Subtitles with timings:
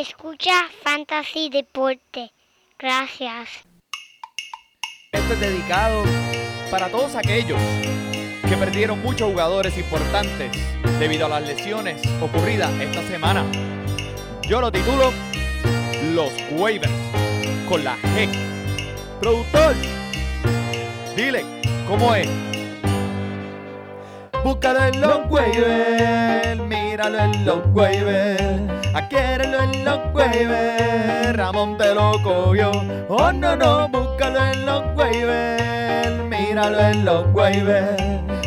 [0.00, 2.32] Escucha Fantasy Deporte.
[2.78, 3.50] Gracias.
[5.12, 6.04] Esto es dedicado
[6.70, 7.60] para todos aquellos
[8.48, 10.50] que perdieron muchos jugadores importantes
[10.98, 13.44] debido a las lesiones ocurridas esta semana.
[14.48, 15.12] Yo lo titulo
[16.14, 16.90] Los Waivers
[17.68, 18.26] con la G.
[19.20, 19.74] Productor,
[21.14, 21.44] dile
[21.86, 22.26] cómo es.
[24.42, 32.12] Búscalo en los waivers, míralo en los waivers, adquiérelo en los waivers, Ramón te lo
[32.22, 32.70] cogió.
[33.08, 38.02] Oh no, no, búscalo en los waivers, míralo en los waivers,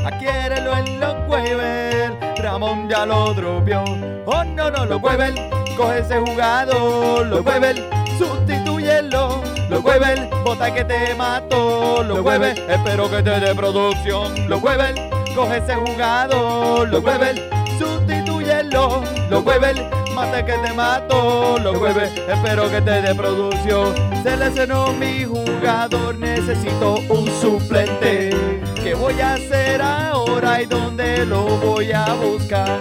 [0.05, 3.83] adquiérelo en los waivers, Ramón ya lo dropió.
[4.25, 5.39] Oh no, no, los waivers,
[5.75, 7.81] coge ese jugador, los waivers,
[8.17, 9.41] sustitúyelo.
[9.69, 14.99] Los waivers, bota que te mató, los waivers, espero que te dé producción, los waivers
[15.33, 17.41] coge ese jugador, los jueves,
[17.79, 19.81] sustitúyelo, los jueves,
[20.31, 23.93] que te mato, los jueves, espero que te dé producción.
[24.23, 28.29] Seleccionó mi jugador, necesito un suplente.
[28.75, 32.79] ¿Qué voy a hacer ahora y dónde lo voy a buscar?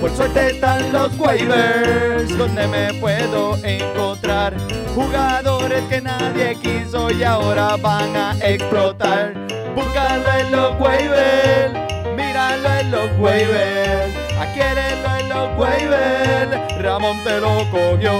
[0.00, 4.54] Por suerte están los waivers, donde me puedo encontrar
[4.94, 9.34] jugadores que nadie quiso y ahora van a explotar.
[9.74, 11.72] Búscalo en los waivers,
[12.16, 18.12] míralo en los waivers, adquiérelo los waivers, Ramón te lo cogió.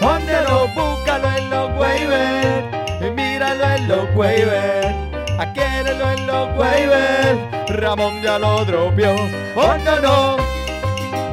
[0.00, 2.64] ¿Dónde lo búscalo en los waivers?
[3.00, 4.94] Y míralo en los waivers,
[5.38, 7.38] adquiérelo en los waivers,
[7.80, 9.14] Ramón ya lo dropió.
[9.56, 10.36] ¡Oh, no, no!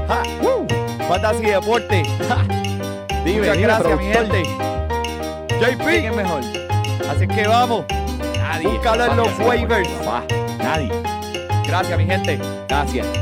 [0.07, 0.67] Ja, uh,
[1.07, 2.03] Fantasy Deporte.
[2.27, 2.37] Ja.
[3.25, 4.43] Dime, Muchas dime, gracias, mi gente.
[5.47, 6.41] ¿Quién JP, es mejor?
[7.09, 7.85] así que vamos.
[8.37, 8.67] Nadie.
[8.67, 9.89] Búscalo en los waivers.
[10.59, 10.91] Nadie.
[11.67, 12.39] Gracias, mi gente.
[12.67, 13.20] Gracias.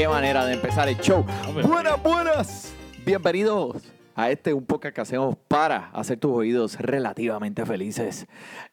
[0.00, 1.26] Qué manera de empezar el show.
[1.62, 2.74] Buenas, buenas.
[3.04, 3.82] Bienvenidos
[4.14, 8.26] a este un podcast que hacemos para hacer tus oídos relativamente felices.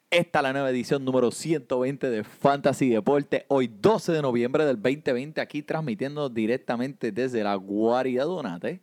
[0.10, 3.46] Esta es la nueva edición número 120 de Fantasy Deporte.
[3.50, 8.80] Hoy 12 de noviembre del 2020 aquí transmitiendo directamente desde la guarida Donate.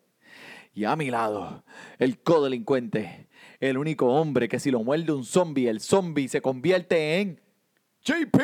[0.75, 1.65] Y a mi lado,
[1.99, 3.27] el codelincuente,
[3.59, 7.41] el único hombre que si lo muerde un zombie, el zombie se convierte en
[8.05, 8.39] JP.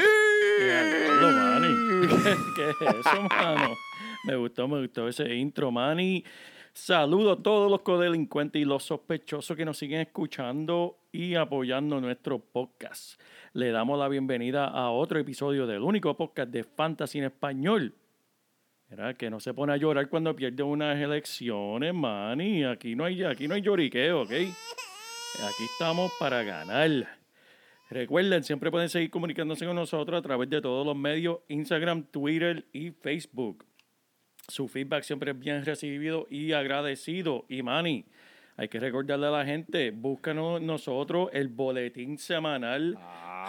[0.59, 2.09] Diablo, Manny.
[2.09, 3.77] ¿Qué, qué es eso, mano?
[4.25, 6.23] Me gustó, me gustó ese intro, Manny.
[6.75, 12.39] Saludo a todos los codelincuentes y los sospechosos que nos siguen escuchando y apoyando nuestro
[12.39, 13.21] podcast.
[13.55, 17.95] Le damos la bienvenida a otro episodio del único podcast de Fantasy en español.
[18.91, 22.65] Era que no se pone a llorar cuando pierde unas elecciones, Manny.
[22.65, 24.31] Aquí no hay, aquí no hay lloriqueo, ¿ok?
[24.31, 26.91] Aquí estamos para ganar.
[27.89, 32.67] Recuerden, siempre pueden seguir comunicándose con nosotros a través de todos los medios, Instagram, Twitter
[32.73, 33.65] y Facebook.
[34.51, 37.47] Su feedback siempre es bien recibido y agradecido.
[37.49, 38.05] Y Manny,
[38.57, 42.99] hay que recordarle a la gente, búscanos nosotros el boletín semanal,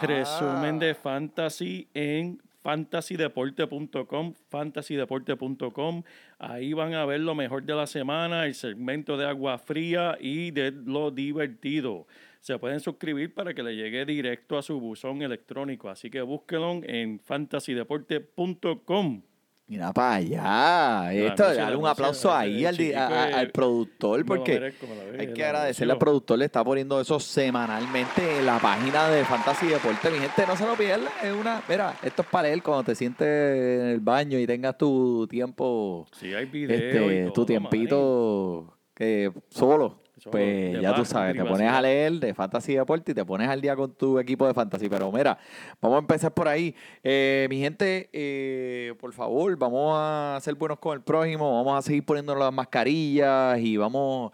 [0.02, 6.04] resumen de fantasy en fantasydeporte.com, fantasydeporte.com.
[6.40, 10.52] Ahí van a ver lo mejor de la semana, el segmento de agua fría y
[10.52, 12.08] de lo divertido.
[12.40, 15.90] Se pueden suscribir para que le llegue directo a su buzón electrónico.
[15.90, 19.22] Así que búsquenlo en fantasydeporte.com.
[19.72, 21.14] Mira para allá.
[21.14, 24.86] Esto, dale un aplauso ahí al, di- chico a- a- es- al productor porque merezco,
[25.18, 29.68] hay que agradecerle al productor, le está poniendo eso semanalmente en la página de Fantasy
[29.68, 30.12] Deporte.
[30.12, 31.08] Mi gente, no se lo pierdan.
[31.24, 34.78] Es una, mira, esto es para él cuando te sientes en el baño y tengas
[34.78, 36.76] tu tiempo, Sí, hay video
[37.10, 40.02] este, y tu tiempito que solo.
[40.30, 43.60] Pues ya tú sabes, te pones a leer de Fantasy Deporte y te pones al
[43.60, 44.88] día con tu equipo de Fantasy.
[44.88, 45.38] Pero mira,
[45.82, 46.76] vamos a empezar por ahí.
[47.04, 51.82] Eh, mi gente, eh, por favor, vamos a ser buenos con el prójimo, vamos a
[51.82, 54.32] seguir poniéndonos las mascarillas y vamos,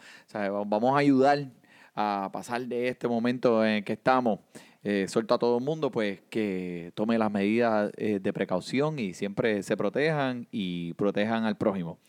[0.65, 1.45] vamos a ayudar
[1.95, 4.39] a pasar de este momento en que estamos.
[4.89, 9.13] Eh, suelto a todo el mundo, pues que tome las medidas eh, de precaución y
[9.13, 11.99] siempre se protejan y protejan al prójimo.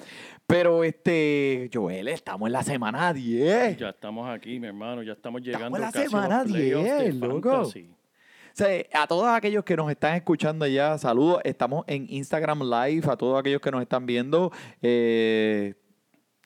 [0.46, 3.78] Pero este, Joel, estamos en la semana 10.
[3.78, 6.44] Ya estamos aquí, mi hermano, ya estamos Estamos llegando en la casi a los semana
[6.44, 7.50] playoffs de 10, loco.
[7.50, 7.90] fantasy.
[7.90, 11.40] O sea, a todos aquellos que nos están escuchando ya, saludos.
[11.42, 14.52] Estamos en Instagram Live, a todos aquellos que nos están viendo.
[14.82, 15.74] eh,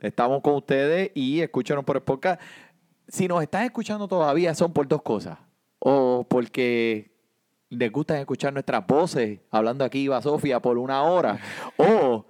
[0.00, 2.40] estamos con ustedes y escúchanos por el podcast.
[3.06, 5.38] Si nos están escuchando todavía, son por dos cosas.
[5.84, 7.10] O porque
[7.68, 11.40] les gusta escuchar nuestras voces hablando aquí, Iba Sofía, por una hora.
[11.76, 12.24] O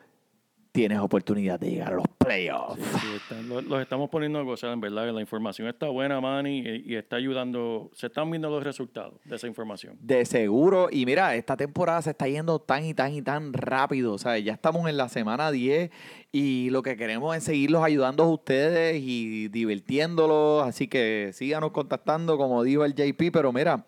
[0.73, 2.81] tienes oportunidad de llegar a los playoffs.
[2.83, 5.13] Sí, sí, está- lo- los estamos poniendo a gozar, en verdad.
[5.13, 7.91] La información está buena, Manny, y, y está ayudando.
[7.93, 9.99] Se están viendo los resultados de esa información.
[10.01, 10.89] De seguro.
[10.91, 14.15] Y mira, esta temporada se está yendo tan y tan y tan rápido.
[14.15, 15.91] O sea, ya estamos en la semana 10
[16.33, 20.67] y lo que queremos es seguirlos ayudando a ustedes y divirtiéndolos.
[20.67, 23.31] Así que síganos contactando, como dijo el JP.
[23.31, 23.85] Pero mira,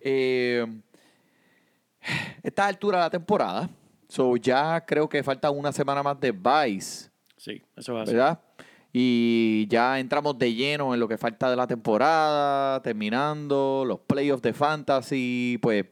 [0.00, 0.66] eh,
[2.42, 3.70] esta altura de la temporada,
[4.14, 7.10] so ya creo que falta una semana más de Vice.
[7.36, 8.12] Sí, eso es así.
[8.16, 8.40] ¿verdad?
[8.92, 14.42] Y ya entramos de lleno en lo que falta de la temporada, terminando los playoffs
[14.42, 15.86] de fantasy, pues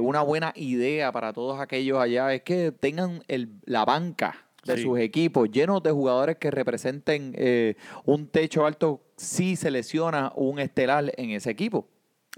[0.00, 4.82] una buena idea para todos aquellos allá es que tengan el- la banca de Sí.
[4.84, 7.74] sus equipos llenos de jugadores que representen eh,
[8.04, 11.88] un techo alto si se lesiona un estelar en ese equipo.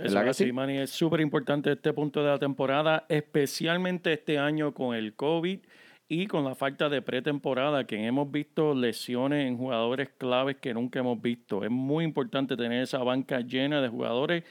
[0.05, 0.52] Eso ¿Verdad es sí?
[0.52, 0.79] Manny.
[0.79, 5.61] Es súper importante este punto de la temporada, especialmente este año con el COVID
[6.08, 10.99] y con la falta de pretemporada, que hemos visto lesiones en jugadores claves que nunca
[10.99, 11.64] hemos visto.
[11.64, 14.44] Es muy importante tener esa banca llena de jugadores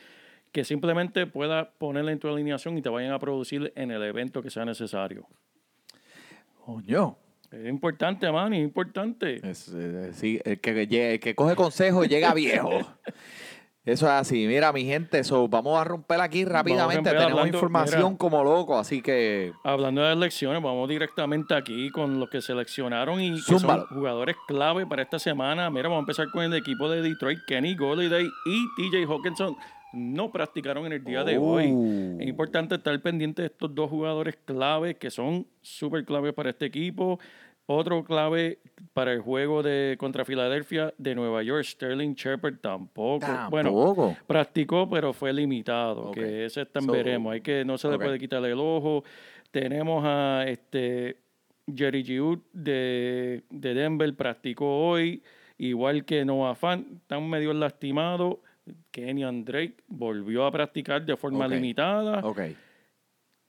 [0.51, 4.41] que simplemente pueda ponerla en tu alineación y te vayan a producir en el evento
[4.41, 5.27] que sea necesario.
[6.65, 7.17] Coño,
[7.51, 9.41] Es importante, Manny, es importante.
[9.43, 12.69] Es, eh, sí, el que, el que coge consejo llega viejo.
[13.85, 14.45] Eso es así.
[14.45, 17.09] Mira, mi gente, so, vamos a romper aquí rápidamente.
[17.09, 18.17] Tenemos hablando- información mira.
[18.17, 23.35] como loco, así que Hablando de elecciones, vamos directamente aquí con los que seleccionaron y
[23.35, 25.69] que son jugadores clave para esta semana.
[25.69, 27.39] Mira, vamos a empezar con el equipo de Detroit.
[27.47, 29.55] Kenny Golladay y TJ Hawkinson
[29.93, 31.71] no practicaron en el día de hoy.
[31.73, 32.21] Oh.
[32.21, 36.65] Es importante estar pendiente de estos dos jugadores clave que son súper claves para este
[36.65, 37.19] equipo.
[37.71, 38.57] Otro clave
[38.93, 43.27] para el juego de contra Filadelfia de Nueva York, Sterling Shepard tampoco.
[43.51, 46.09] Bueno, practicó, pero fue limitado.
[46.09, 47.31] Que ese So, veremos.
[47.31, 49.03] Hay que no se le puede quitar el ojo.
[49.51, 51.17] Tenemos a este
[51.71, 55.21] Jerry Giroux de, de Denver, practicó hoy,
[55.59, 58.37] igual que Noah Fan, están medio lastimados.
[58.89, 62.21] Kenyan Drake volvió a practicar de forma limitada.
[62.23, 62.41] Ok.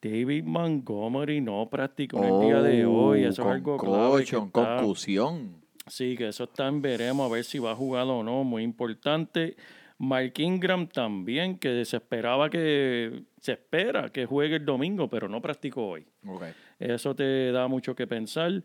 [0.02, 3.24] David Montgomery no practicó en el día de hoy.
[3.24, 4.24] Eso es algo clave.
[4.24, 5.60] que está- concusión.
[5.86, 8.62] Sí, que eso está en veremos a ver si va a jugar o no, muy
[8.62, 9.56] importante.
[9.98, 15.42] Mark Ingram también, que se esperaba que, se espera que juegue el domingo, pero no
[15.42, 16.06] practicó hoy.
[16.26, 16.44] Ok.
[16.78, 18.62] Eso te da mucho que pensar.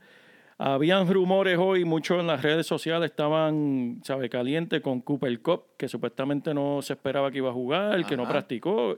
[0.57, 5.89] Habían rumores hoy, muchos en las redes sociales estaban, sabe, caliente con Cooper Cup, que
[5.89, 8.31] supuestamente no se esperaba que iba a jugar, que no Ajá.
[8.31, 8.97] practicó.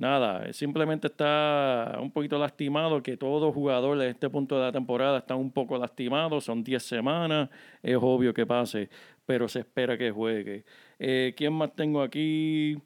[0.00, 5.18] Nada, simplemente está un poquito lastimado, que todo jugador en este punto de la temporada
[5.18, 7.50] está un poco lastimado, son 10 semanas,
[7.82, 8.88] es obvio que pase,
[9.26, 10.64] pero se espera que juegue.
[10.98, 12.78] Eh, ¿Quién más tengo aquí?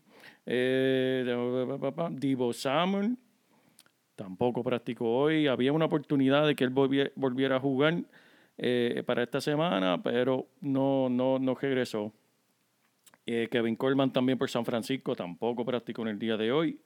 [0.45, 1.25] Eh,
[2.11, 3.17] Divo Samuel,
[4.17, 5.47] tampoco practicó hoy.
[5.47, 7.95] Había una oportunidad de que él volvie- volviera a jugar
[8.59, 12.13] eh, para esta semana, pero no, no, no regresó.
[13.25, 16.81] Kevin Coleman también por San Francisco tampoco practicó en el día de hoy.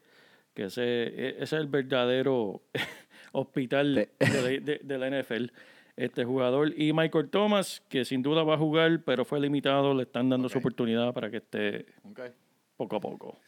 [0.58, 2.62] Que ese, e- ese es el verdadero
[3.30, 5.52] hospital De- de, de- de la NFL.
[5.96, 6.72] Este jugador.
[6.76, 9.94] Y Michael Thomas, que sin duda va a jugar, pero fue limitado.
[9.94, 11.86] Le están dando su oportunidad para que esté
[12.76, 13.38] poco a poco.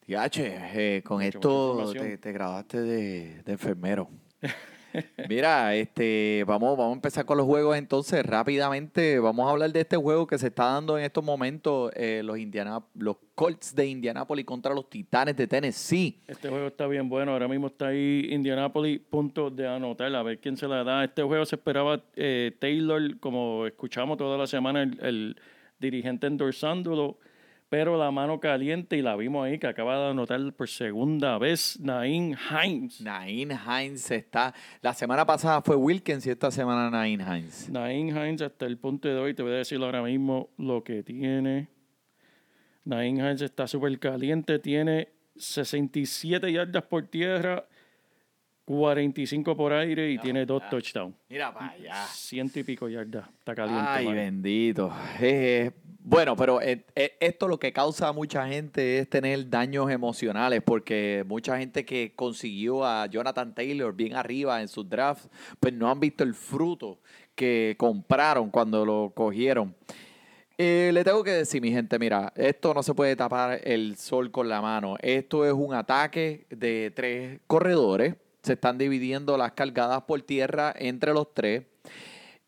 [0.00, 4.08] Tiache, eh, con esto te, te grabaste de, de enfermero.
[5.28, 9.18] Mira, este, vamos, vamos a empezar con los juegos entonces rápidamente.
[9.18, 12.38] Vamos a hablar de este juego que se está dando en estos momentos, eh, los
[12.38, 16.20] Indiana, los Colts de Indianapolis contra los Titanes de Tennessee.
[16.26, 17.32] Este juego está bien bueno.
[17.32, 21.04] Ahora mismo está ahí Indianapolis, punto de anotar, a ver quién se la da.
[21.04, 25.36] Este juego se esperaba eh, Taylor, como escuchamos toda la semana, el, el
[25.78, 27.18] dirigente endorsándolo,
[27.70, 31.78] pero la mano caliente y la vimos ahí que acaba de anotar por segunda vez
[31.80, 33.00] Nain Hines.
[33.00, 34.52] Nain Hines está.
[34.82, 37.70] La semana pasada fue Wilkins y esta semana Nain Hines.
[37.70, 41.04] Nain Hines hasta el punto de hoy, te voy a decir ahora mismo lo que
[41.04, 41.68] tiene.
[42.84, 47.68] Nain Hines está súper caliente, tiene 67 yardas por tierra,
[48.70, 51.16] 45 por aire y tiene dos touchdowns.
[51.28, 52.06] Mira para allá.
[52.06, 53.28] Ciento y pico yardas.
[53.40, 53.84] Está caliente.
[53.84, 54.14] Ay, man.
[54.14, 54.92] bendito.
[55.20, 59.90] Eh, bueno, pero eh, eh, esto lo que causa a mucha gente es tener daños
[59.90, 65.74] emocionales, porque mucha gente que consiguió a Jonathan Taylor bien arriba en sus drafts, pues
[65.74, 67.00] no han visto el fruto
[67.34, 69.74] que compraron cuando lo cogieron.
[70.58, 74.30] Eh, le tengo que decir, mi gente, mira, esto no se puede tapar el sol
[74.30, 74.96] con la mano.
[75.00, 78.14] Esto es un ataque de tres corredores.
[78.42, 81.64] Se están dividiendo las cargadas por tierra entre los tres.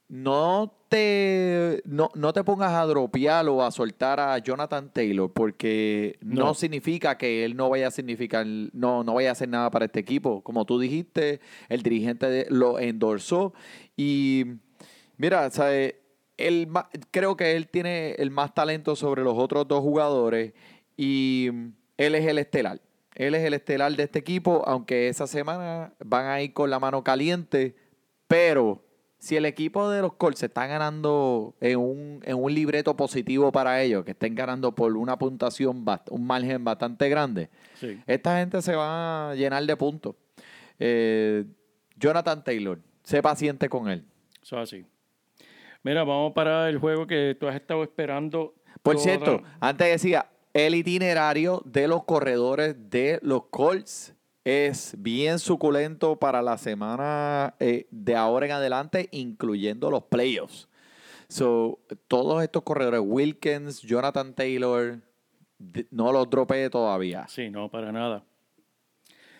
[0.08, 6.18] no te, no, no te pongas a dropear o a soltar a Jonathan Taylor porque
[6.20, 6.54] no, No.
[6.54, 10.00] significa que él no vaya a significar, no, no vaya a hacer nada para este
[10.00, 10.42] equipo.
[10.42, 13.54] Como tú dijiste, el dirigente lo endorsó
[13.96, 14.44] y
[15.16, 15.94] mira, ¿sabes?
[16.36, 16.68] Él
[17.10, 20.52] creo que él tiene el más talento sobre los otros dos jugadores
[20.94, 21.48] y
[21.96, 22.80] él es el estelar.
[23.14, 26.78] Él es el estelar de este equipo, aunque esa semana van a ir con la
[26.78, 27.76] mano caliente,
[28.26, 28.82] pero
[29.18, 33.80] si el equipo de los Colts está ganando en un, en un libreto positivo para
[33.82, 38.00] ellos, que estén ganando por una puntuación, un margen bastante grande, Sí.
[38.06, 40.16] esta gente se va a llenar de puntos.
[40.78, 41.44] Eh,
[41.96, 44.04] Jonathan Taylor, sé paciente con él.
[44.42, 44.86] Eso es así.
[45.84, 48.54] Mira, vamos para el juego que tú has estado esperando.
[48.82, 56.16] Por cierto, antes decía, el itinerario de los corredores de los Colts es bien suculento
[56.16, 60.68] para la semana eh, de ahora en adelante, incluyendo los playoffs.
[61.28, 61.78] So,
[62.08, 64.98] todos estos corredores, Wilkins, Jonathan Taylor,
[65.90, 67.26] no los dropé todavía.
[67.28, 68.24] Sí, no, para nada.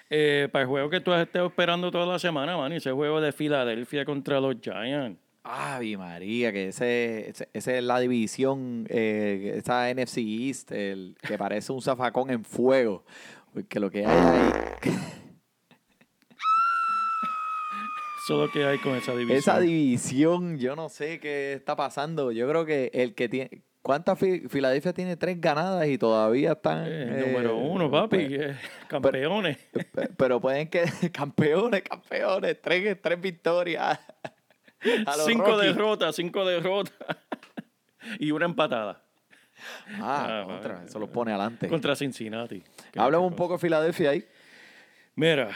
[0.09, 3.21] Eh, para el juego que tú has estado esperando toda la semana, man, ese juego
[3.21, 5.22] de Filadelfia contra los Giants.
[5.45, 11.37] Ave María, que ese, ese- esa es la división, eh, esa NFC East, el, que
[11.37, 13.05] parece un zafacón en fuego.
[13.53, 14.51] Porque lo que hay ahí.
[18.25, 19.37] Eso es lo que hay con esa división.
[19.39, 22.31] Esa división, yo no sé qué está pasando.
[22.31, 23.63] Yo creo que el que tiene.
[23.83, 26.85] ¿Cuántas Fi- Filadelfia tiene tres ganadas y todavía están.
[26.87, 28.17] Eh, eh, número uno, papi.
[28.29, 28.57] pues, eh,
[28.87, 29.59] campeones.
[29.93, 30.85] pe- pero pueden que.
[31.13, 32.63] Campeones, campeones.
[32.63, 33.99] Tres, tres victorias.
[35.27, 36.95] Cinco derrotas, cinco derrotas.
[38.19, 39.03] y una empatada.
[40.01, 41.69] Ah, Ah, otra, eso los pone adelante.
[41.69, 42.63] Contra Cincinnati.
[42.97, 44.25] Háblame un poco de Filadelfia ahí.
[45.15, 45.51] Mira,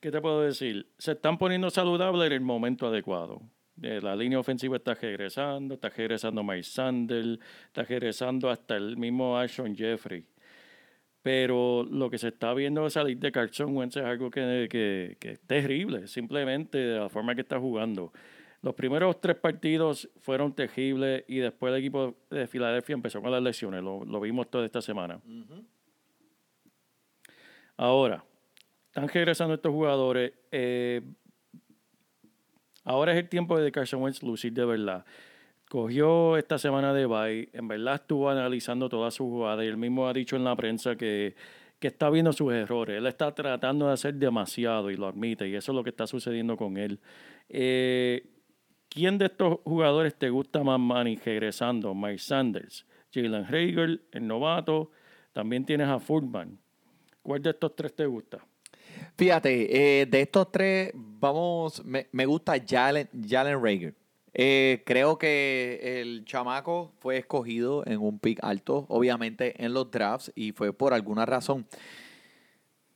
[0.00, 0.88] ¿qué te puedo decir?
[0.98, 3.42] Se están poniendo saludables en el momento adecuado.
[3.82, 9.36] Eh, La línea ofensiva está regresando, está regresando Mike Sanders, está regresando hasta el mismo
[9.38, 10.24] Ashon Jeffrey.
[11.22, 15.32] Pero lo que se está viendo salir de Carson Wentz es algo que, que- que
[15.32, 18.12] es terrible, simplemente de la forma que está jugando.
[18.66, 23.40] Los primeros tres partidos fueron terribles y después el equipo de Filadelfia empezó con las
[23.40, 25.20] lesiones, lo, lo vimos toda esta semana.
[27.76, 28.24] Ahora,
[28.88, 30.32] están regresando estos jugadores.
[30.50, 31.00] eh,
[32.82, 35.06] ahora es el tiempo de Carson Wentz lucir de verdad.
[35.70, 40.08] Cogió esta semana de bye, en verdad estuvo analizando todas sus jugadas y él mismo
[40.08, 41.36] ha dicho en la prensa que,
[41.78, 42.98] que está viendo sus errores.
[42.98, 46.08] Él está tratando de hacer demasiado y lo admite y eso es lo que está
[46.08, 46.98] sucediendo con él.
[47.48, 48.32] Eh,
[48.88, 51.94] ¿Quién de estos jugadores te gusta más, Manny, regresando?
[51.94, 54.90] Mike Sanders, Jalen Rager, el novato.
[55.32, 56.58] También tienes a Furman.
[57.22, 58.38] ¿Cuál de estos tres te gusta?
[59.16, 63.94] Fíjate, eh, de estos tres, vamos, me, me gusta Jalen, Jalen Rager.
[64.38, 70.30] Eh, creo que el chamaco fue escogido en un pick alto, obviamente en los drafts,
[70.34, 71.66] y fue por alguna razón.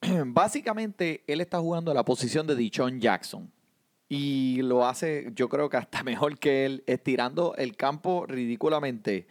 [0.26, 3.50] Básicamente, él está jugando la posición de Dichon Jackson.
[4.12, 9.26] Y lo hace, yo creo que hasta mejor que él, estirando el campo ridículamente.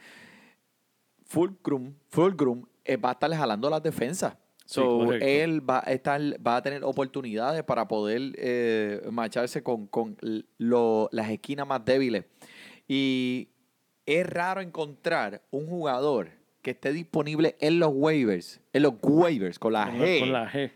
[1.26, 4.36] Fulcrum, Fulcrum eh, va a estar jalando las defensas.
[4.66, 10.16] So, él va a, estar, va a tener oportunidades para poder eh, marcharse con, con
[10.58, 12.26] lo- las esquinas más débiles.
[12.88, 13.50] Y
[14.06, 16.30] es raro encontrar un jugador
[16.62, 20.32] que esté disponible en los waivers, en los waivers, con la Con G, la, con
[20.34, 20.72] la G.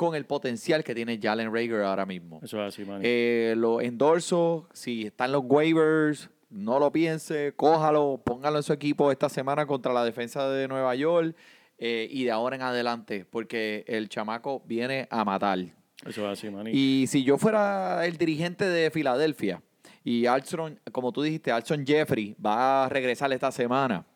[0.00, 2.40] con el potencial que tiene Jalen Rager ahora mismo.
[2.42, 3.02] Eso es así, Manny.
[3.04, 9.12] Eh, lo endorso, si están los waivers, no lo piense, cójalo, póngalo en su equipo
[9.12, 11.36] esta semana contra la defensa de Nueva York
[11.76, 15.58] eh, y de ahora en adelante, porque el chamaco viene a matar.
[15.58, 16.70] Eso es así, Manny.
[16.72, 19.60] Y si yo fuera el dirigente de Filadelfia
[20.02, 24.06] y Alson, como tú dijiste, Alson Jeffrey va a regresar esta semana,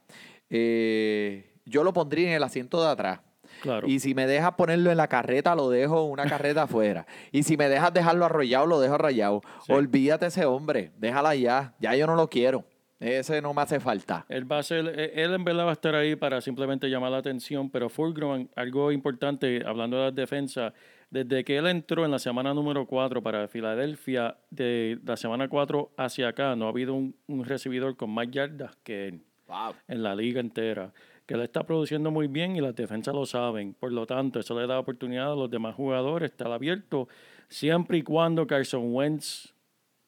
[0.49, 3.21] eh, yo lo pondría en el asiento de atrás.
[3.64, 3.88] Claro.
[3.88, 7.06] Y si me dejas ponerlo en la carreta, lo dejo una carreta afuera.
[7.33, 9.40] Y si me dejas dejarlo arrollado, lo dejo arrollado.
[9.66, 9.73] Sí.
[9.73, 11.75] Olvídate ese hombre, déjala ya.
[11.80, 12.64] Ya yo no lo quiero.
[13.00, 14.25] Ese no me hace falta.
[14.28, 17.11] Él va a ser, eh, él en verdad va a estar ahí para simplemente llamar
[17.11, 20.73] la atención, pero Fulgrim, algo importante, hablando de la defensa,
[21.11, 25.92] desde que él entró en la semana número 4 para Filadelfia, de la semana 4
[25.97, 29.23] hacia acá, no ha habido un, un recibidor con más yardas que él
[29.88, 30.92] en la liga entera.
[31.26, 33.75] Que él está produciendo muy bien y las defensas lo saben.
[33.75, 37.09] Por lo tanto, eso le da oportunidad a los demás jugadores estar abierto
[37.49, 39.54] siempre y cuando Carson Wentz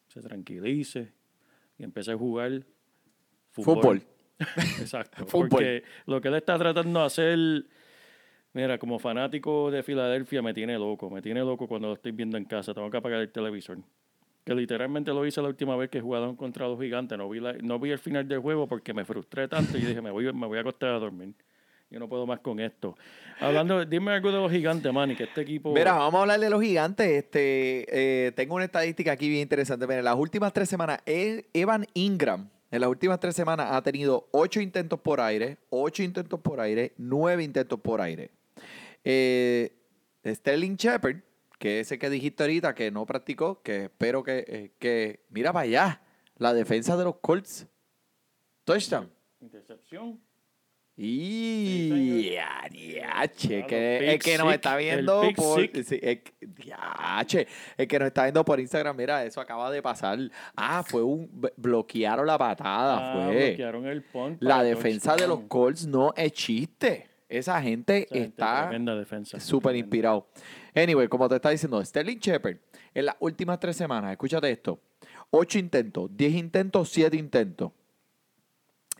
[0.07, 1.11] se tranquilice
[1.77, 2.63] y empiece a jugar
[3.51, 4.03] Fútbol.
[4.79, 5.25] Exacto.
[5.27, 5.49] Fútbol.
[5.49, 7.39] Porque lo que él está tratando de hacer,
[8.53, 11.09] mira, como fanático de Filadelfia, me tiene loco.
[11.09, 12.73] Me tiene loco cuando lo estoy viendo en casa.
[12.73, 13.79] Tengo que apagar el televisor.
[14.47, 17.17] Que literalmente lo hice la última vez que jugaron contra los gigantes.
[17.17, 20.01] No vi, la- no vi el final del juego porque me frustré tanto y dije,
[20.01, 21.33] me voy, me voy a acostar a dormir.
[21.89, 22.95] Yo no puedo más con esto.
[23.41, 25.73] Hablando, dime algo de los gigantes, Manny, que este equipo...
[25.73, 27.07] Mira, vamos a hablar de los gigantes.
[27.09, 27.85] Este,
[28.27, 29.85] eh, tengo una estadística aquí bien interesante.
[29.85, 33.81] Mira, en las últimas tres semanas, E- Evan Ingram, en las últimas tres semanas, ha
[33.81, 38.31] tenido ocho intentos por aire, ocho intentos por aire, nueve intentos por aire.
[39.03, 39.73] Eh,
[40.25, 41.17] Sterling Shepard,
[41.57, 45.63] que ese que dijiste ahorita que no practicó, que espero que, eh, que mira para
[45.63, 46.01] allá,
[46.37, 47.67] la defensa de los Colts.
[48.63, 49.09] Touchdown.
[49.39, 50.19] Intercepción.
[50.99, 51.89] Y
[52.71, 57.47] diache, Claro, que el que nos está viendo por sí, el, diache,
[57.77, 60.17] el que nos está viendo por Instagram, mira, eso acaba de pasar.
[60.55, 63.49] Ah, fue un bloquearon la patada, Ah, fue.
[63.49, 65.41] bloquearon el punt La defensa de los.
[65.41, 67.07] Colts no es chiste.
[67.29, 70.27] Esa gente Esa está súper inspirado.
[70.77, 72.57] Anyway, como te está diciendo, Sterling Shepard,
[72.93, 74.79] en las últimas tres semanas, escúchate esto:
[75.31, 77.71] ocho intentos, diez intentos, siete intentos.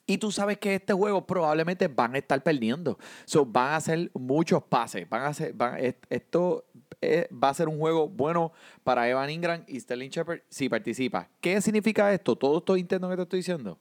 [0.09, 2.97] Y tú sabes que este juego probablemente van a estar perdiendo.
[3.25, 5.07] So, van a hacer muchos pases.
[5.09, 6.63] Van a hacer, van- est- esto
[7.01, 8.53] eh, va a ser un juego bueno
[8.85, 11.29] para Evan Ingram y Sterling Shepard si participa.
[11.41, 12.37] ¿Qué significa esto?
[12.37, 13.79] Todos estos intentos que te estoy diciendo.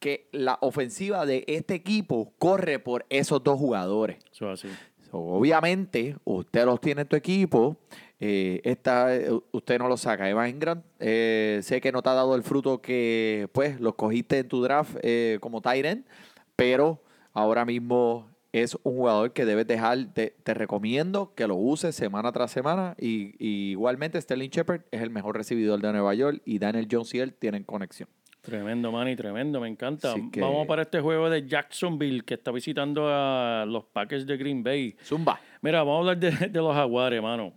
[0.00, 4.16] Que la ofensiva de este equipo corre por esos dos jugadores.
[4.32, 4.66] Eso así.
[5.12, 7.76] Obviamente, usted los tiene en tu equipo.
[8.20, 10.28] eh, esta, eh, usted no lo saca.
[10.28, 14.38] Eva Ingram, eh, sé que no te ha dado el fruto que pues los cogiste
[14.38, 14.96] en tu draft
[15.40, 16.06] como Tyrant,
[16.54, 17.02] pero
[17.32, 20.12] ahora mismo es un jugador que debes dejar.
[20.12, 22.94] Te, recomiendo que lo uses semana tras semana.
[22.98, 23.34] Y,
[23.70, 27.64] igualmente, Sterling Shepard es el mejor recibidor de Nueva York y Daniel Jones y tienen
[27.64, 28.08] conexión.
[28.40, 30.12] Tremendo, Manny, tremendo, me encanta.
[30.12, 34.36] Así que- Vamos para este juego de Jacksonville que está visitando a los Packers de
[34.36, 34.96] Green Bay.
[35.04, 35.38] Zumba.
[35.60, 37.52] Mira, vamos a hablar de, de los Jaguares, mano.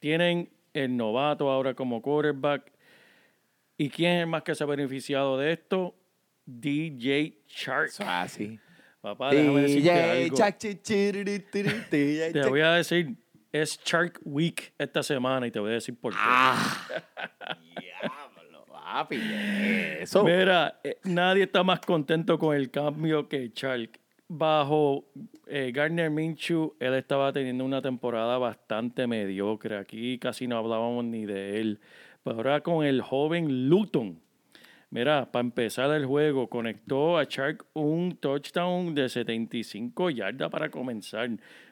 [0.00, 2.72] Tienen el novato ahora como quarterback.
[3.78, 5.94] ¿Y quién es el más que se ha beneficiado de esto?
[6.44, 7.90] DJ Shark.
[8.00, 8.58] Ah, sí.
[9.00, 10.36] Papá, déjame decirte DJ algo.
[12.32, 13.16] Te voy a decir,
[13.52, 16.18] es Shark Week esta semana y te voy a decir por qué.
[16.20, 16.86] Ah,
[20.00, 20.24] Eso.
[20.24, 23.98] Mira, eh, nadie está más contento con el cambio que Shark.
[24.28, 25.04] Bajo
[25.46, 29.76] eh, Gardner Minshew, él estaba teniendo una temporada bastante mediocre.
[29.76, 31.80] Aquí casi no hablábamos ni de él.
[32.22, 34.20] Pero ahora con el joven Luton.
[34.90, 41.30] Mira, para empezar el juego, conectó a Shark un touchdown de 75 yardas para comenzar.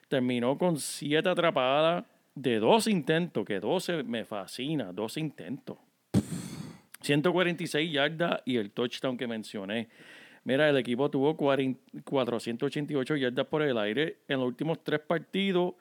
[0.09, 5.77] Terminó con 7 atrapadas de dos intentos, que 12 me fascina, dos intentos.
[7.03, 9.89] 146 yardas y el touchdown que mencioné.
[10.45, 15.75] Mira, el equipo tuvo 40 488 yardas por el aire en los últimos tres partidos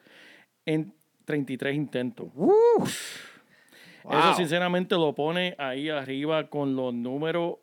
[0.66, 0.94] en
[1.26, 2.28] 33 intentos.
[2.28, 3.58] Eso
[4.04, 4.34] Wow.
[4.36, 7.56] sinceramente lo pone ahí arriba con los números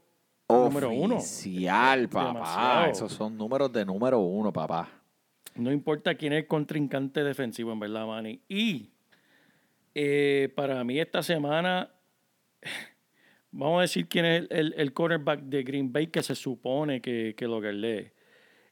[0.49, 1.17] número uno.
[1.17, 2.29] Oficial, papá.
[2.33, 2.87] Demasiado.
[2.93, 4.89] Esos son números de número uno, papá.
[5.57, 8.41] No importa quién es el contrincante defensivo, en verdad, Manny.
[8.49, 8.91] Y
[9.95, 11.91] eh, para mí esta semana,
[13.51, 17.01] vamos a decir quién es el, el, el cornerback de Green Bay que se supone
[17.01, 18.11] que, que lo lee.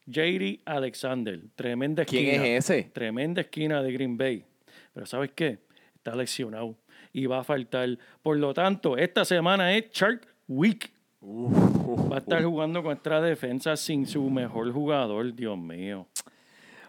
[0.07, 2.31] JD Alexander, tremenda esquina.
[2.31, 2.91] ¿Quién es ese?
[2.93, 4.45] Tremenda esquina de Green Bay.
[4.93, 5.59] Pero ¿sabes qué?
[5.97, 6.77] Está lesionado
[7.13, 7.99] y va a faltar.
[8.23, 10.93] Por lo tanto, esta semana es Shark Week.
[11.23, 16.07] Va a estar jugando contra defensa sin su mejor jugador, Dios mío.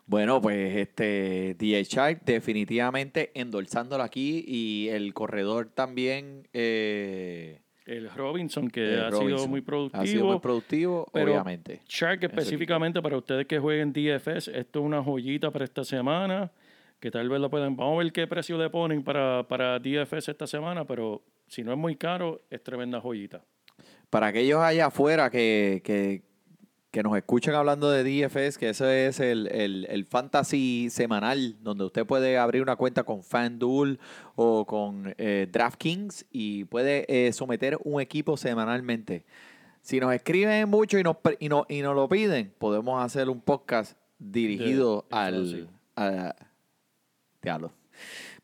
[0.08, 8.70] Bueno, pues este DJ Shark definitivamente endorsándolo aquí y el corredor también eh, El Robinson,
[8.70, 10.04] que ha sido muy productivo.
[10.04, 11.82] Ha sido muy productivo, pero obviamente.
[11.88, 16.52] Shark específicamente para ustedes que jueguen DFS, esto es una joyita para esta semana,
[17.00, 20.30] que tal vez lo pueden, vamos a ver qué precio le ponen para, para DFS
[20.30, 23.44] esta semana, pero si no es muy caro, es tremenda joyita.
[24.10, 26.24] Para aquellos allá afuera que, que,
[26.96, 31.84] que nos escuchan hablando de DFS, que eso es el, el, el fantasy semanal, donde
[31.84, 34.00] usted puede abrir una cuenta con FanDuel
[34.36, 39.26] o con eh, DraftKings y puede eh, someter un equipo semanalmente.
[39.82, 43.42] Si nos escriben mucho y nos, y, no, y nos lo piden, podemos hacer un
[43.42, 45.68] podcast dirigido al...
[45.98, 46.34] a-
[47.42, 47.74] Diablo.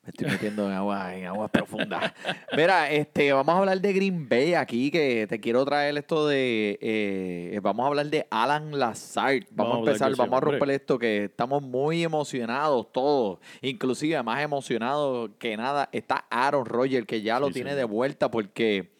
[0.04, 2.12] Me estoy metiendo en aguas en aguas profundas.
[2.58, 6.80] Mira, este, vamos a hablar de Green Bay aquí, que te quiero traer esto de.
[6.82, 9.44] eh, vamos a hablar de Alan Lazard.
[9.52, 13.40] Vamos, Vamos a empezar, vamos a romper esto, que estamos muy emocionados todos.
[13.62, 18.32] Inclusive más emocionados que nada está Aaron Rodgers, que ya lo Sí, tiene de vuelta
[18.32, 18.94] porque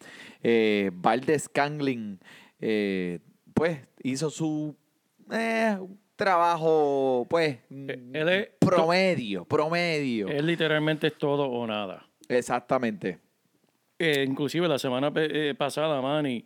[0.44, 2.20] eh, Valdez Canglin,
[2.60, 3.18] eh,
[3.54, 4.76] pues, hizo su
[5.32, 5.78] eh,
[6.24, 10.28] trabajo, pues, él es- promedio, promedio.
[10.28, 12.06] Es literalmente es todo o nada.
[12.28, 13.18] Exactamente.
[13.98, 16.44] eh, inclusive la semana eh, pasada, Manny,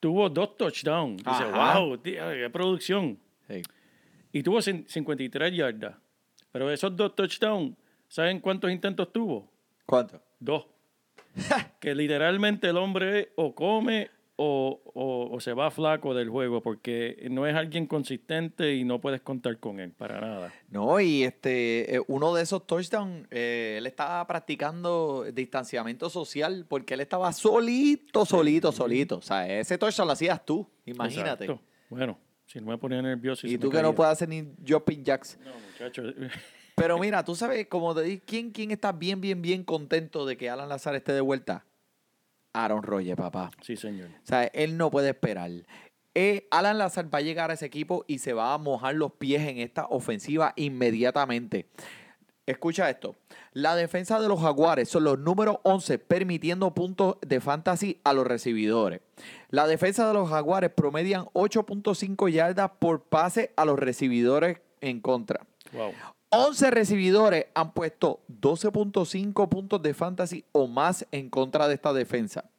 [0.00, 1.22] tuvo dos touchdowns.
[1.22, 3.18] Dice, wow, tío, qué producción.
[3.48, 3.60] Sí.
[4.32, 5.96] Y tuvo cin- 53 yardas.
[6.50, 7.76] Pero esos dos touchdowns,
[8.08, 9.50] ¿saben cuántos intentos tuvo?
[9.84, 10.20] ¿Cuánto?
[10.40, 10.66] Dos.
[11.80, 17.26] que literalmente el hombre o come o, o- o se va flaco del juego porque
[17.30, 20.52] no es alguien consistente y no puedes contar con él para nada.
[20.70, 26.94] No, y este, eh, uno de esos touchdowns, eh, él estaba practicando distanciamiento social porque
[26.94, 29.18] él estaba solito, solito, solito.
[29.18, 31.44] O sea, ese touchdown lo hacías tú, imagínate.
[31.44, 31.62] Exacto.
[31.90, 33.46] Bueno, si no me ponía nervioso.
[33.46, 35.38] Y tú que no puedes hacer ni jumping jacks.
[35.44, 35.52] No.
[36.76, 40.36] Pero mira, tú sabes, como te di, ¿quién, ¿quién está bien, bien, bien contento de
[40.36, 41.64] que Alan Lazar esté de vuelta?
[42.54, 43.50] Aaron Rodgers, papá.
[43.60, 44.08] Sí, señor.
[44.08, 45.50] O sea, él no puede esperar.
[46.14, 49.12] Eh, Alan Lazar va a llegar a ese equipo y se va a mojar los
[49.12, 51.66] pies en esta ofensiva inmediatamente.
[52.46, 53.16] Escucha esto.
[53.52, 58.26] La defensa de los Jaguares son los números 11 permitiendo puntos de fantasy a los
[58.26, 59.00] recibidores.
[59.48, 65.46] La defensa de los Jaguares promedian 8.5 yardas por pase a los recibidores en contra.
[65.72, 65.92] Wow.
[66.36, 72.50] 11 recibidores han puesto 12.5 puntos de fantasy o más en contra de esta defensa.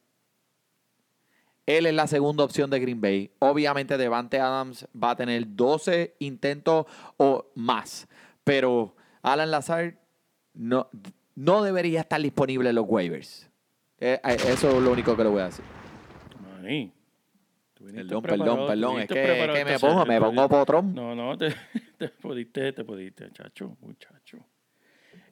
[1.66, 3.30] Él es la segunda opción de Green Bay.
[3.40, 6.86] Obviamente Devante Adams va a tener 12 intentos
[7.16, 8.06] o más.
[8.44, 9.98] Pero Alan Lazar
[10.54, 10.88] no,
[11.34, 13.50] no debería estar disponible en los waivers.
[13.98, 15.64] Eh, eh, eso es lo único que le voy a decir.
[17.78, 19.00] Perdón, perdón, perdón.
[19.00, 20.94] Es que, es que me pongo, me pongo potrón.
[20.94, 21.54] No, no, te,
[21.98, 24.38] te pudiste, te pudiste, chacho, muchacho.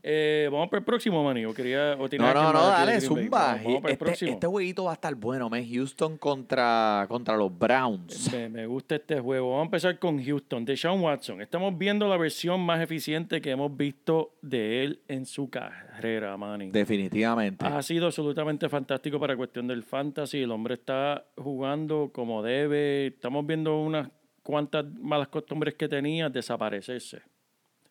[0.06, 1.46] Eh, vamos para el próximo, Manny.
[1.46, 3.54] ¿O, quería, o No, no, no, de dale, zumba.
[3.54, 4.30] Vamos, vamos para el Este, próximo.
[4.32, 5.64] este jueguito va a estar bueno, man.
[5.66, 8.30] Houston contra, contra los Browns.
[8.30, 9.52] Me, me gusta este juego.
[9.52, 10.66] Vamos a empezar con Houston.
[10.66, 11.40] Deshaun Watson.
[11.40, 16.70] Estamos viendo la versión más eficiente que hemos visto de él en su carrera, Manny.
[16.70, 17.64] Definitivamente.
[17.64, 20.42] Ha sido absolutamente fantástico para cuestión del fantasy.
[20.42, 23.06] El hombre está jugando como debe.
[23.06, 24.10] Estamos viendo unas
[24.42, 27.22] cuantas malas costumbres que tenía desaparecerse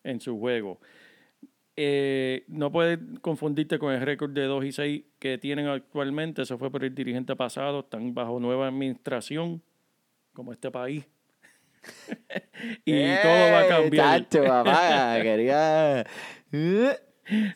[0.04, 0.78] en su juego.
[1.76, 6.42] Eh, no puedes confundirte con el récord de 2 y 6 que tienen actualmente.
[6.42, 7.80] Eso fue por el dirigente pasado.
[7.80, 9.62] Están bajo nueva administración,
[10.32, 11.04] como este país.
[12.84, 14.28] y todo va a ¡Eh, cambiar.
[14.28, 16.06] Chacho, papá, quería...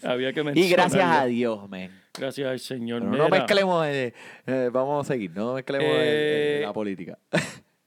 [0.02, 1.26] Había que y gracias a.
[1.26, 1.90] Dios, man.
[2.18, 3.02] Gracias al Señor.
[3.02, 4.14] No mezclemos, eh,
[4.46, 7.18] eh, vamos a seguir, no mezclemos eh, Eh, la política.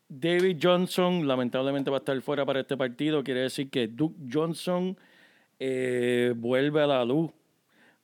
[0.08, 3.24] David Johnson lamentablemente va a estar fuera para este partido.
[3.24, 4.98] Quiere decir que Duke Johnson
[5.64, 7.30] eh, vuelve a la luz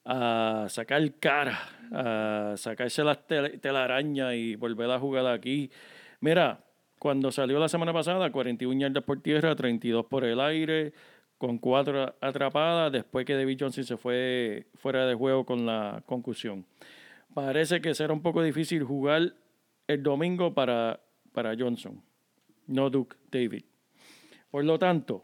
[0.06, 1.58] a sacar cara,
[1.92, 5.72] a sacarse las tel- telarañas y volver a jugar aquí.
[6.20, 6.64] Mira,
[7.00, 10.94] cuando salió la semana pasada, 41 yardas por tierra, 32 por el aire,
[11.40, 16.64] con cuatro atrapadas, después que David Johnson se fue fuera de juego con la concusión.
[17.34, 19.34] Parece que será un poco difícil jugar
[19.88, 21.00] el domingo para,
[21.34, 22.04] para Johnson,
[22.68, 23.64] no Duke David.
[24.52, 25.24] Por lo tanto,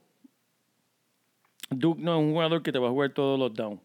[1.79, 3.81] Duke no es un jugador que te va a jugar todos los downs.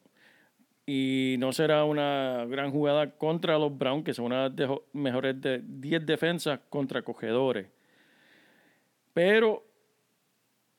[0.86, 5.38] Y no será una gran jugada contra los Browns, que son una de las mejores
[5.40, 7.66] de 10 defensas contra cogedores.
[9.12, 9.64] Pero,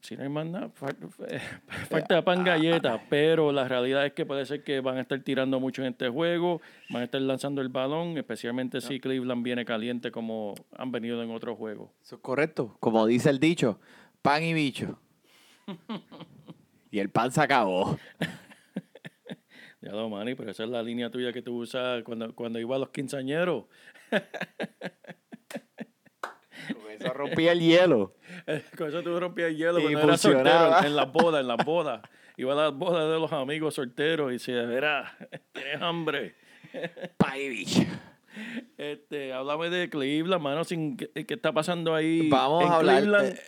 [0.01, 0.95] si no hay más nada, fal-
[1.89, 3.03] falta pan galleta.
[3.09, 6.09] Pero la realidad es que puede ser que van a estar tirando mucho en este
[6.09, 11.21] juego, van a estar lanzando el balón, especialmente si Cleveland viene caliente como han venido
[11.21, 11.91] en otros juegos.
[12.01, 12.75] Eso es correcto.
[12.79, 13.79] Como dice el dicho,
[14.23, 14.97] pan y bicho.
[16.91, 17.97] y el pan se acabó.
[19.81, 22.75] Ya lo, Manny, pero esa es la línea tuya que tú usas cuando, cuando iba
[22.75, 23.63] a los quinceañeros.
[26.99, 28.13] Eso rompía el hielo.
[28.77, 30.69] Con eso tú rompías el hielo Y cuando eras funcionaba.
[30.69, 32.01] soltero, en las bodas, en las bodas.
[32.35, 35.17] Iba a las bodas de los amigos solteros y decía, verá,
[35.51, 36.35] tienes hambre.
[38.77, 43.33] Este, háblame de Cleveland, mano, sin, ¿qué, está pasando ahí Vamos en a hablar, Cleveland
[43.33, 43.41] eh,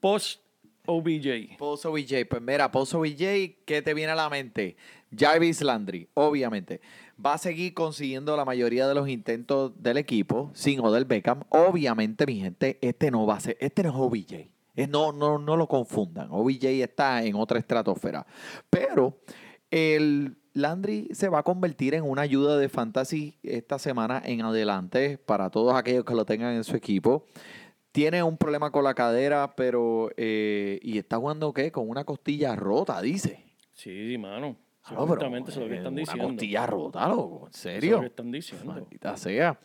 [0.00, 0.42] post
[0.86, 1.56] OBJ?
[1.58, 4.76] Pozo VJ, pues mira, Pozo VJ, ¿qué te viene a la mente?
[5.16, 6.80] Jarvis Landry, obviamente.
[7.24, 11.42] Va a seguir consiguiendo la mayoría de los intentos del equipo sin Odell Beckham.
[11.48, 14.56] Obviamente, mi gente, este no va a ser, este no es OBJ.
[14.88, 16.28] No, no, no lo confundan.
[16.30, 18.26] OBJ está en otra estratosfera.
[18.68, 19.18] Pero
[19.70, 25.18] el Landry se va a convertir en una ayuda de fantasy esta semana en adelante
[25.18, 27.26] para todos aquellos que lo tengan en su equipo.
[27.96, 30.10] Tiene un problema con la cadera, pero.
[30.18, 31.72] eh, y está jugando, ¿qué?
[31.72, 33.42] Con una costilla rota, dice.
[33.72, 34.54] Sí, mano.
[34.84, 36.28] Ah, no, pero, Justamente eso es lo que están una diciendo.
[36.28, 37.46] costilla rota, loco.
[37.46, 37.94] ¿En Eso es serio?
[37.96, 38.66] lo que están diciendo.
[38.66, 39.58] Maldita sea.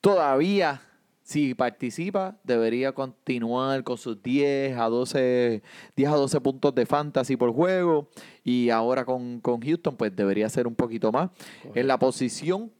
[0.00, 0.82] Todavía,
[1.22, 5.62] si participa, debería continuar con sus 10 a 12,
[5.96, 8.08] 10 a 12 puntos de fantasy por juego.
[8.42, 11.30] Y ahora con, con Houston, pues debería ser un poquito más.
[11.76, 12.72] En la posición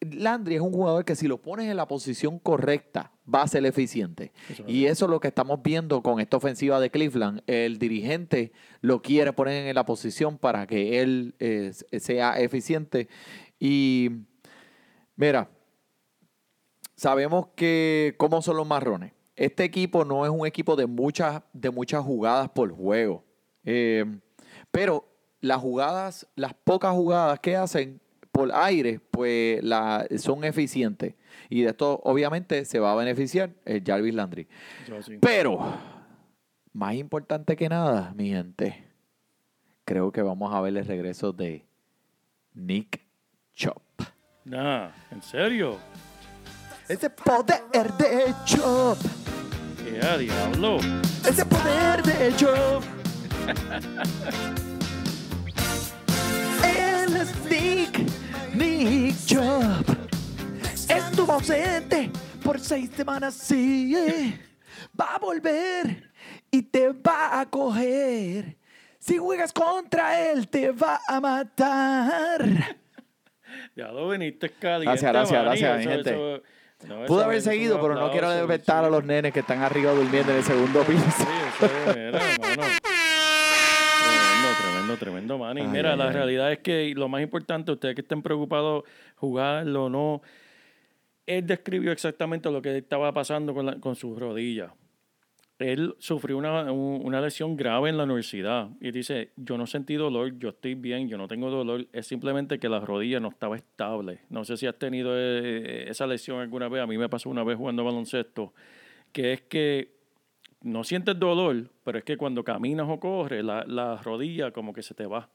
[0.00, 3.64] Landry es un jugador que si lo pones en la posición correcta va a ser
[3.66, 4.32] eficiente.
[4.48, 7.42] Eso Y eso es lo que estamos viendo con esta ofensiva de Cleveland.
[7.46, 13.08] El dirigente lo quiere poner en la posición para que él eh, sea eficiente.
[13.58, 14.10] Y
[15.16, 15.50] mira,
[16.96, 19.12] sabemos que cómo son los marrones.
[19.36, 23.24] Este equipo no es un equipo de muchas, de muchas jugadas por juego.
[23.64, 24.04] Eh,
[24.70, 25.06] pero
[25.40, 28.00] las jugadas, las pocas jugadas que hacen
[28.32, 31.14] por aire, pues la, son eficientes.
[31.48, 34.48] Y de esto, obviamente, se va a beneficiar el Jarvis Landry.
[35.20, 35.60] Pero,
[36.72, 38.84] más importante que nada, mi gente,
[39.84, 41.64] creo que vamos a ver el regreso de
[42.54, 43.00] Nick
[43.54, 43.82] Chop.
[44.44, 45.78] Nah, ¿en serio?
[46.88, 48.98] Ese poder de Chop,
[49.84, 50.78] ¿Qué a diablo?
[51.28, 52.84] ese poder de Chop.
[57.60, 57.98] Nick,
[58.54, 59.88] Nick Chop.
[60.88, 62.10] Estuvo ausente
[62.42, 63.94] por seis semanas, sí.
[64.98, 66.10] Va a volver
[66.50, 68.56] y te va a coger.
[68.98, 72.76] Si juegas contra él, te va a matar.
[73.76, 76.10] Ya lo viniste caliente, Gracias, gracias, gracias, mi Eso- gente.
[76.10, 76.42] eso-
[76.88, 80.32] no, Pude haber seguido, pero no quiero despertar a los nenes que están arriba durmiendo
[80.32, 81.04] en el segundo piso.
[81.16, 81.24] Sí,
[81.58, 82.20] eso es, mira.
[84.98, 85.58] Tremendo, tremendo, tremendo, man.
[85.58, 86.12] Y Ay, mira, ay, la ay.
[86.14, 88.84] realidad es que lo más importante, ustedes que estén preocupados,
[89.16, 90.22] jugarlo o no,
[91.26, 94.72] él describió exactamente lo que estaba pasando con, la- con sus rodillas.
[95.58, 99.94] Él sufrió una, un- una lesión grave en la universidad y dice, yo no sentí
[99.94, 103.56] dolor, yo estoy bien, yo no tengo dolor, es simplemente que la rodilla no estaba
[103.56, 104.20] estable.
[104.30, 107.44] No sé si has tenido eh, esa lesión alguna vez, a mí me pasó una
[107.44, 108.54] vez jugando baloncesto,
[109.12, 109.99] que es que
[110.62, 114.82] no sientes dolor, pero es que cuando caminas o corres, la, la rodilla como que
[114.82, 115.30] se te va.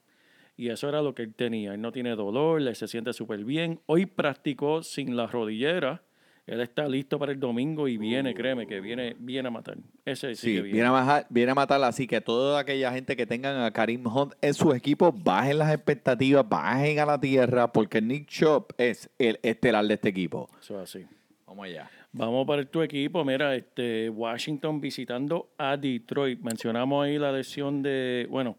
[0.58, 1.74] Y eso era lo que él tenía.
[1.74, 3.82] Él no tiene dolor, él se siente súper bien.
[3.88, 6.02] Hoy practicó sin la rodillera.
[6.48, 9.78] Él está listo para el domingo y viene, créeme, que viene, viene a matar.
[10.06, 10.88] Ese sí, viene viene.
[10.88, 11.88] a, bajar, viene a matarla.
[11.88, 15.74] Así que toda aquella gente que tengan a Karim Hunt en su equipo, bajen las
[15.74, 20.48] expectativas, bajen a la tierra, porque Nick Chop es el estelar de este equipo.
[20.62, 21.08] Eso es así.
[21.48, 21.90] Vamos allá.
[22.18, 23.26] Vamos para tu equipo.
[23.26, 26.40] Mira, este Washington visitando a Detroit.
[26.40, 28.56] Mencionamos ahí la lesión de, bueno,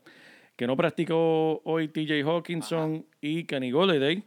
[0.57, 4.23] que no practicó hoy TJ Hawkinson y Kenny Golladay,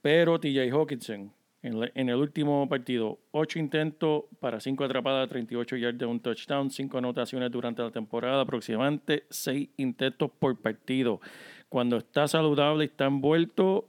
[0.00, 5.76] pero TJ Hawkinson en, la- en el último partido, ocho intentos para cinco atrapadas, 38
[5.76, 11.20] yardas, un touchdown, cinco anotaciones durante la temporada, aproximadamente seis intentos por partido.
[11.68, 13.88] Cuando está saludable y está envuelto,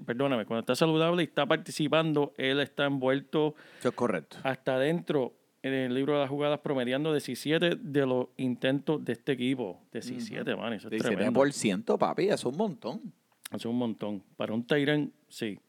[0.00, 4.38] perdóname, cuando está saludable y está participando, él está envuelto Eso es correcto.
[4.42, 9.32] hasta adentro en el libro de las jugadas, promediando 17 de los intentos de este
[9.32, 9.80] equipo.
[9.92, 11.40] 17, man, eso es tremendo.
[11.40, 13.00] 17%, papi, eso es un montón.
[13.48, 14.22] Eso es un montón.
[14.36, 15.60] Para un Tyrant, sí.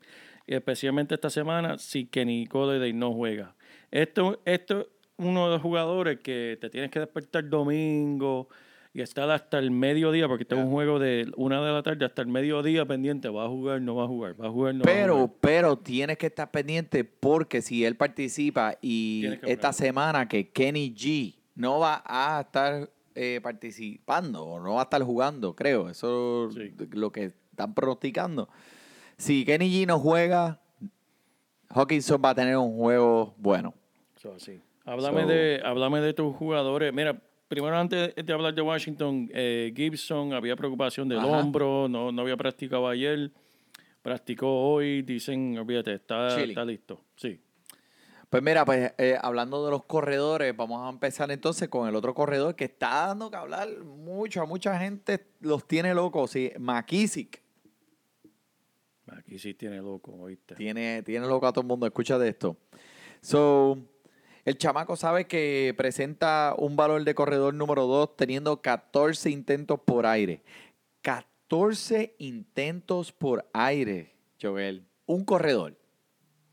[0.47, 3.55] Y especialmente esta semana, si Kenny Golladay no juega.
[3.91, 8.49] Esto, esto es uno de los jugadores que te tienes que despertar domingo
[8.95, 12.05] y estar hasta el mediodía, porque este es un juego de una de la tarde
[12.05, 13.27] hasta el mediodía pendiente.
[13.29, 15.31] Va a jugar, no va a jugar, va a jugar, no va a Pero, jugar.
[15.41, 21.35] pero tienes que estar pendiente porque si él participa y esta semana que Kenny G
[21.55, 26.53] no va a estar eh, participando o no va a estar jugando, creo, eso es
[26.55, 26.73] Sí.
[26.91, 28.47] lo que están pronosticando.
[29.17, 30.59] Si Kenny G no juega,
[31.69, 33.73] Hawkinson va a tener un juego bueno.
[34.17, 34.61] So, así.
[34.85, 36.93] Háblame, So- de, háblame de tus jugadores.
[36.93, 37.19] Mira,
[37.53, 41.27] primero antes de hablar de Washington, eh, Gibson había preocupación del Ajá.
[41.27, 43.29] hombro, no, no había practicado ayer,
[44.01, 46.99] practicó hoy, dicen, olvídate, está, está listo.
[47.15, 47.39] Sí.
[48.27, 52.15] Pues mira, pues eh, hablando de los corredores, vamos a empezar entonces con el otro
[52.15, 57.43] corredor que está dando que hablar mucho, a mucha gente los tiene locos, sí, McKissick.
[59.37, 60.55] Sí tiene loco, ¿oíste?
[60.55, 62.57] Tiene, tiene loco a todo el mundo, escúchate esto.
[63.21, 63.77] So,
[64.45, 70.05] el chamaco sabe que presenta un valor de corredor número 2 teniendo 14 intentos por
[70.05, 70.41] aire.
[71.01, 74.85] 14 intentos por aire, Joel.
[75.05, 75.77] Un corredor.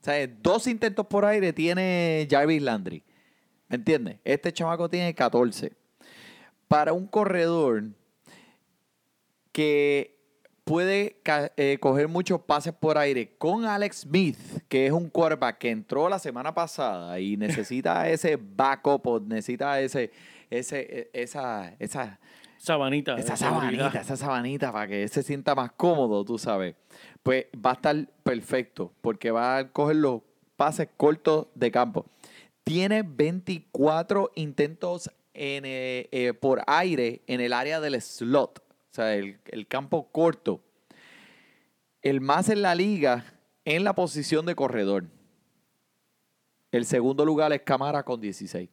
[0.00, 3.02] O sea, dos intentos por aire tiene Jarvis Landry.
[3.68, 4.18] ¿Me entiendes?
[4.24, 5.72] Este chamaco tiene 14.
[6.68, 7.84] Para un corredor
[9.52, 10.19] que
[10.70, 11.16] puede
[11.56, 16.08] eh, coger muchos pases por aire con Alex Smith, que es un quarterback que entró
[16.08, 20.12] la semana pasada y necesita ese backup, o necesita ese,
[20.48, 22.20] ese, e- esa, esa,
[22.56, 23.16] Sabanita.
[23.16, 23.90] esa seguridad.
[23.90, 26.76] sabanita, esa sabanita para que se sienta más cómodo, tú sabes.
[27.24, 30.20] Pues va a estar perfecto porque va a coger los
[30.54, 32.06] pases cortos de campo.
[32.62, 39.14] Tiene 24 intentos en, eh, eh, por aire en el área del slot, o sea,
[39.14, 40.60] el, el campo corto.
[42.02, 43.24] El más en la liga
[43.64, 45.04] en la posición de corredor.
[46.72, 48.68] El segundo lugar es Camara con 16.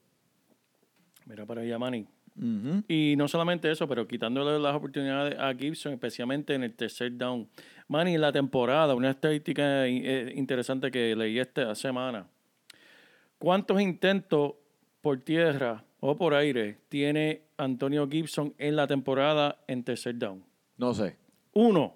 [1.26, 2.08] Mira para allá, Manny.
[2.88, 7.50] Y no solamente eso, pero quitándole las oportunidades a Gibson, especialmente en el tercer down.
[7.88, 12.28] Manny, en la temporada, una estadística eh, interesante que leí esta semana.
[13.40, 14.54] ¿Cuántos intentos
[15.02, 20.44] por tierra o por aire tiene Antonio Gibson en la temporada en tercer down?
[20.78, 21.16] No sé.
[21.54, 21.96] Uno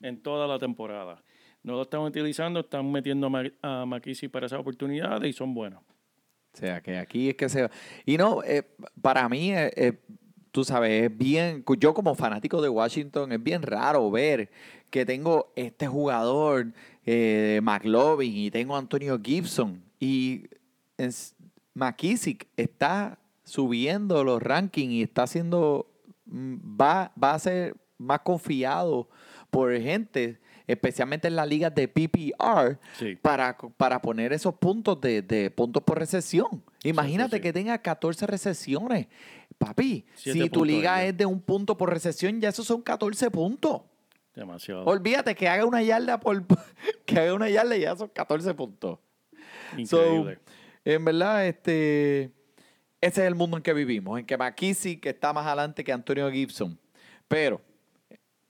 [0.00, 1.22] en toda la temporada.
[1.62, 3.30] No lo están utilizando, están metiendo
[3.62, 5.80] a McKissick para esas oportunidades y son buenos.
[5.80, 7.68] O sea, que aquí es que se...
[8.04, 8.62] Y no, eh,
[9.02, 9.92] para mí, eh, eh,
[10.52, 11.64] tú sabes, es bien...
[11.78, 14.50] Yo como fanático de Washington, es bien raro ver
[14.88, 16.72] que tengo este jugador,
[17.60, 19.82] McLovin, y tengo a Antonio Gibson.
[20.00, 20.44] Y
[21.74, 25.88] McKissick está subiendo los rankings y está haciendo...
[26.26, 29.08] mm, Va, va a ser más confiado
[29.50, 33.16] por gente, especialmente en las ligas de PPR, Sí.
[33.16, 36.62] para, para poner esos puntos de, de puntos por recesión.
[36.82, 37.42] Imagínate sí.
[37.42, 39.06] que tenga 14 recesiones.
[39.56, 43.30] Papi, Siete si tu liga es de un punto por recesión, ya esos son 14
[43.30, 43.82] puntos.
[44.34, 44.84] Demasiado.
[44.84, 46.44] Olvídate que haga una yarda por
[47.06, 48.98] que haga una yarda y ya son 14 puntos.
[49.76, 50.34] Increíble.
[50.34, 50.40] So,
[50.84, 52.30] en verdad, este
[53.06, 56.30] ese es el mundo en que vivimos, en que McKissick está más adelante que Antonio
[56.30, 56.78] Gibson.
[57.28, 57.60] Pero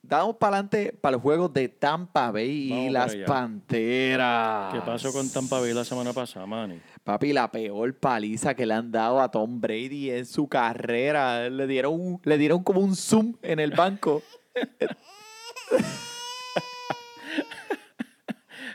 [0.01, 3.15] damos para adelante para los juegos de Tampa Bay Vamos y las.
[3.15, 4.73] Panteras.
[4.73, 6.79] ¿Qué pasó con Tampa Bay la semana pasada, Manny?
[7.03, 11.49] Papi, la peor paliza que le han dado a Tom Brady en su carrera.
[11.49, 14.23] Le dieron, le dieron como un zoom en el banco.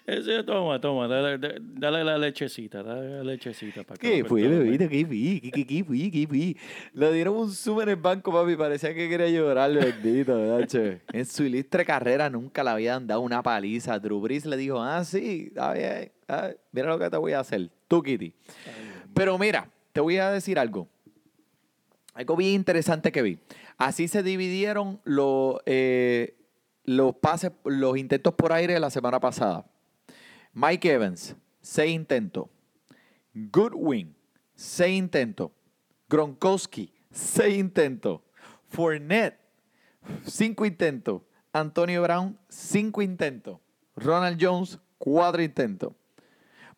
[0.05, 4.89] Ese, toma, toma, dale, dale, la lechecita, dale la lechecita para que ¿Qué fue, bebito?
[4.89, 5.41] ¿Qué fui?
[5.41, 6.11] ¿Qué, qué, qué fui?
[6.11, 6.59] ¿Qué fui?
[6.93, 8.57] Le dieron un zoom en el banco, papi.
[8.57, 11.01] Parecía que quería llorar, bendito, ¿verdad?
[11.13, 13.99] En su ilustre carrera nunca le habían dado una paliza.
[14.01, 16.11] Drew Brees le dijo, ah, sí, está bien.
[16.73, 17.71] mira lo que te voy a hacer.
[17.87, 18.35] Tú, Kitty.
[19.15, 20.89] Pero mira, te voy a decir algo.
[22.15, 23.39] Algo bien interesante que vi.
[23.79, 26.35] Así se dividieron los, eh,
[26.85, 29.65] los pases, los intentos por aire la semana pasada.
[30.53, 32.47] Mike Evans, seis intentos.
[33.35, 34.15] Goodwin,
[34.55, 35.51] seis intentos.
[36.09, 38.21] Gronkowski, seis intentos.
[38.69, 39.39] Fournette,
[40.27, 41.23] cinco intentos.
[41.53, 43.59] Antonio Brown, cinco intentos.
[43.97, 45.93] Ronald Jones, cuatro intentos.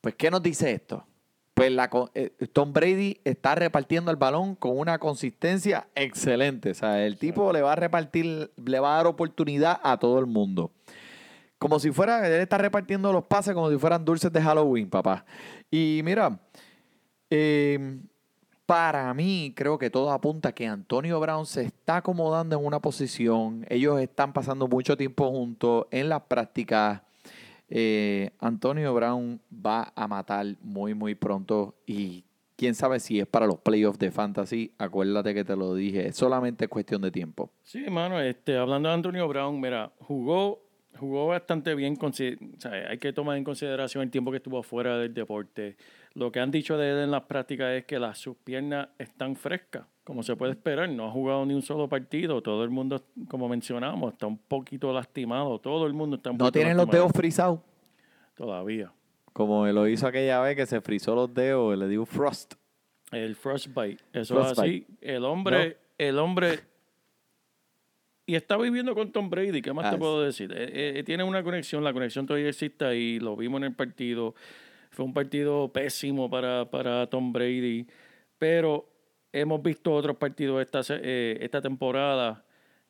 [0.00, 1.06] Pues, ¿qué nos dice esto?
[1.54, 6.70] Pues la, eh, Tom Brady está repartiendo el balón con una consistencia excelente.
[6.70, 10.18] O sea, el tipo le va a repartir, le va a dar oportunidad a todo
[10.18, 10.72] el mundo.
[11.58, 15.24] Como si fuera, él está repartiendo los pases como si fueran dulces de Halloween, papá.
[15.70, 16.38] Y mira,
[17.30, 18.00] eh,
[18.66, 23.66] para mí creo que todo apunta que Antonio Brown se está acomodando en una posición.
[23.68, 27.02] Ellos están pasando mucho tiempo juntos en las prácticas.
[27.68, 31.74] Eh, Antonio Brown va a matar muy, muy pronto.
[31.86, 32.24] Y
[32.56, 34.72] quién sabe si es para los playoffs de fantasy.
[34.78, 36.08] Acuérdate que te lo dije.
[36.08, 37.50] Es solamente cuestión de tiempo.
[37.62, 40.63] Sí, hermano, este, hablando de Antonio Brown, mira, jugó,
[40.98, 41.96] jugó bastante bien.
[41.96, 45.76] consi- o sea, hay que tomar en consideración el tiempo que estuvo fuera del deporte.
[46.14, 49.34] Lo que han dicho de él en las prácticas es que las, sus piernas están
[49.34, 50.88] frescas, como se puede esperar.
[50.88, 52.40] No ha jugado ni un solo partido.
[52.40, 55.58] Todo el mundo, como mencionamos, está un poquito lastimado.
[55.58, 57.58] Todo el mundo está un No poquito tienen los dedos frisados.
[58.34, 58.92] Todavía.
[59.32, 62.54] Como lo hizo aquella vez que se frizó los dedos le dio frost.
[63.10, 64.02] El frostbite.
[64.12, 64.86] Eso es así.
[65.00, 66.60] El hombre, el hombre.
[68.26, 69.60] Y está viviendo con Tom Brady.
[69.60, 70.00] ¿Qué más Ah, te sí.
[70.00, 70.50] puedo decir?
[70.56, 71.84] Eh, eh, tiene una conexión.
[71.84, 73.18] La conexión todavía existe ahí.
[73.20, 74.34] Lo vimos en el partido.
[74.90, 77.86] Fue un partido pésimo para, para Tom Brady.
[78.38, 78.88] Pero
[79.32, 82.44] hemos visto otros partidos esta, eh, esta temporada.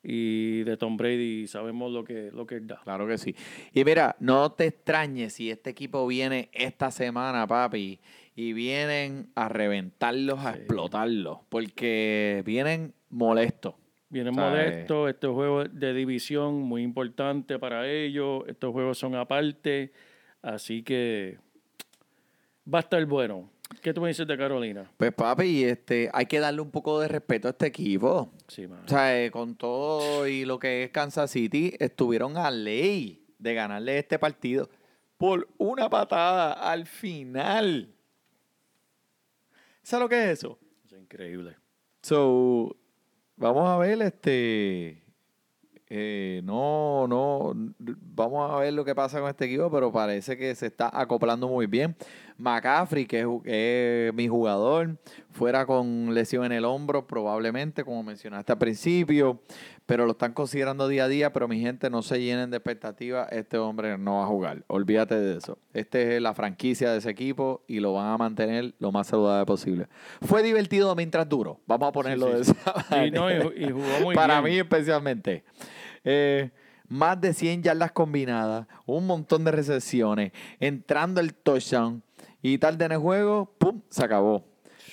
[0.07, 2.79] Y de Tom Brady sabemos lo que, lo que él da.
[2.83, 3.35] Claro que sí.
[3.73, 7.99] Y mira, no te extrañes si este equipo viene esta semana, papi,
[8.35, 10.59] y vienen a reventarlos, a Sí.
[10.59, 13.73] explotarlos, porque vienen molestos.
[14.15, 14.49] Vienen ¿Sabes?
[14.49, 19.91] molestos, estos juegos de división muy importante para ellos, estos juegos son aparte,
[20.41, 21.37] así que
[22.73, 23.49] va a estar bueno.
[23.81, 24.89] ¿Qué tú me dices de Carolina?
[24.95, 28.31] Pues papi, este, hay que darle un poco de respeto a este equipo.
[28.47, 28.63] Sí.
[28.63, 33.53] O sea, eh, con todo y lo que es Kansas City, estuvieron a ley de
[33.53, 34.69] ganarle este partido
[35.17, 37.93] por una patada al final.
[39.83, 40.57] ¿Sabes lo que es eso?
[40.85, 41.57] Eso es increíble.
[42.01, 42.77] So,
[43.37, 45.03] vamos a ver, este.
[45.89, 47.53] eh, no, no.
[47.79, 51.47] Vamos a ver lo que pasa con este equipo, pero parece que se está acoplando
[51.47, 51.95] muy bien.
[52.37, 54.97] McCaffrey, que es, mi jugador,
[55.31, 59.41] fuera con lesión en el hombro, probablemente, como mencionaste al principio,
[59.85, 63.31] pero lo están considerando día a día, pero mi gente no se llenen de expectativas,
[63.31, 65.57] este hombre no va a jugar, olvídate de eso.
[65.73, 69.45] Este es la franquicia de ese equipo y lo van a mantener lo más saludable
[69.45, 69.87] posible.
[70.21, 72.51] Fue divertido mientras duró, vamos a ponerlo sí, de sí.
[72.87, 73.45] esa Y, no, y, manera.
[73.45, 74.53] ju- y jugó muy Para bien.
[74.53, 75.43] mí especialmente.
[76.03, 76.49] Eh,
[76.87, 82.03] más de 100 yardas combinadas, un montón de recepciones, entrando el touchdown
[82.41, 83.81] y tarde en el juego, ¡pum!
[83.89, 84.45] Se acabó.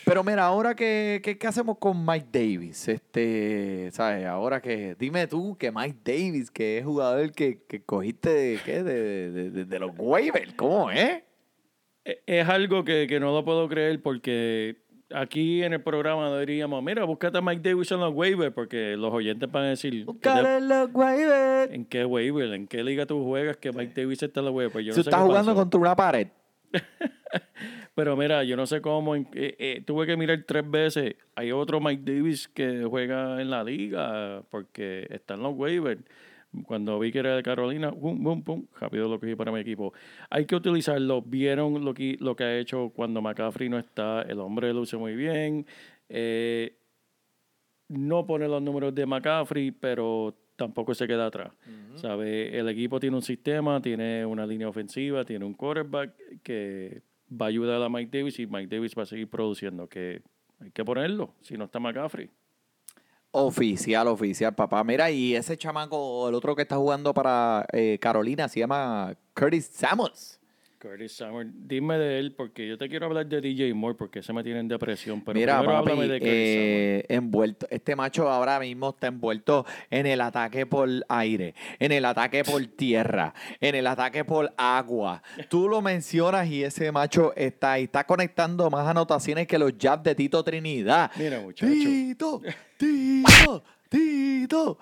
[0.05, 2.89] Pero mira, ahora que, que- ¿qué hacemos con Mike Davis?
[2.89, 4.27] Este, ¿sabes?
[4.27, 8.83] Ahora que, dime tú que Mike Davis, que es jugador que, que cogiste de, ¿qué?
[8.83, 11.23] De, de- de- de los waivers, ¿cómo es?
[12.05, 14.83] E- Es algo que, que no lo puedo creer porque
[15.15, 19.13] aquí en el programa diríamos, mira, búscate a Mike Davis en los waivers porque los
[19.13, 21.73] oyentes van a decir, Buscar en los waivers.
[21.73, 22.53] ¿en qué waiver?
[22.55, 24.73] ¿En qué liga tú juegas que Mike Davis está en los waivers?
[24.73, 25.61] Pues yo no Tú sé estás qué jugando pasó.
[25.61, 26.27] contra una pared.
[27.95, 31.17] Pero mira, yo no sé cómo, eh, eh, tuve que mirar tres veces.
[31.35, 36.03] Hay otro Mike Davis que juega en la liga porque está en los waivers.
[36.67, 39.95] Cuando vi que era de Carolina, pum, pum, pum, rápido lo cogí para mi equipo.
[40.29, 41.23] Hay que utilizarlo.
[41.23, 44.23] Vieron lo que, lo que ha hecho cuando McCaffrey no está.
[44.23, 45.67] El hombre luce muy bien.
[46.11, 46.77] Eh,
[47.89, 51.53] no pone los números de McCaffrey, pero tampoco se queda atrás.
[51.97, 52.57] ¿Sabe?
[52.57, 57.49] El equipo tiene un sistema, tiene una línea ofensiva, tiene un quarterback que va a
[57.49, 59.89] ayudar a Mike Davis y Mike Davis va a seguir produciendo.
[59.89, 60.23] Que
[60.61, 62.31] hay que ponerlo, si no está McCaffrey.
[63.33, 64.85] Oficial, oficial, papá.
[64.85, 69.67] Mira, y ese chamaco, el otro que está jugando para eh, Carolina, se llama Curtis
[69.67, 70.42] Samuels.
[70.83, 74.33] Curtis Samuel, dime de él porque yo te quiero hablar de DJ Moore porque ese
[74.33, 75.21] me tiene en depresión.
[75.21, 77.69] Pero Mira, primero papi, háblame de Curtis eh, envuelto.
[77.71, 82.67] Este macho ahora mismo está envuelto en el ataque por aire, en el ataque por
[82.67, 85.23] tierra, en el ataque por agua.
[85.49, 90.03] Tú lo mencionas y ese macho está ahí, está conectando más anotaciones que los jabs
[90.03, 91.13] de Tito Trinidad.
[91.15, 91.73] Mira, muchacho.
[91.73, 92.43] Tito,
[92.77, 94.79] Tito, Tito.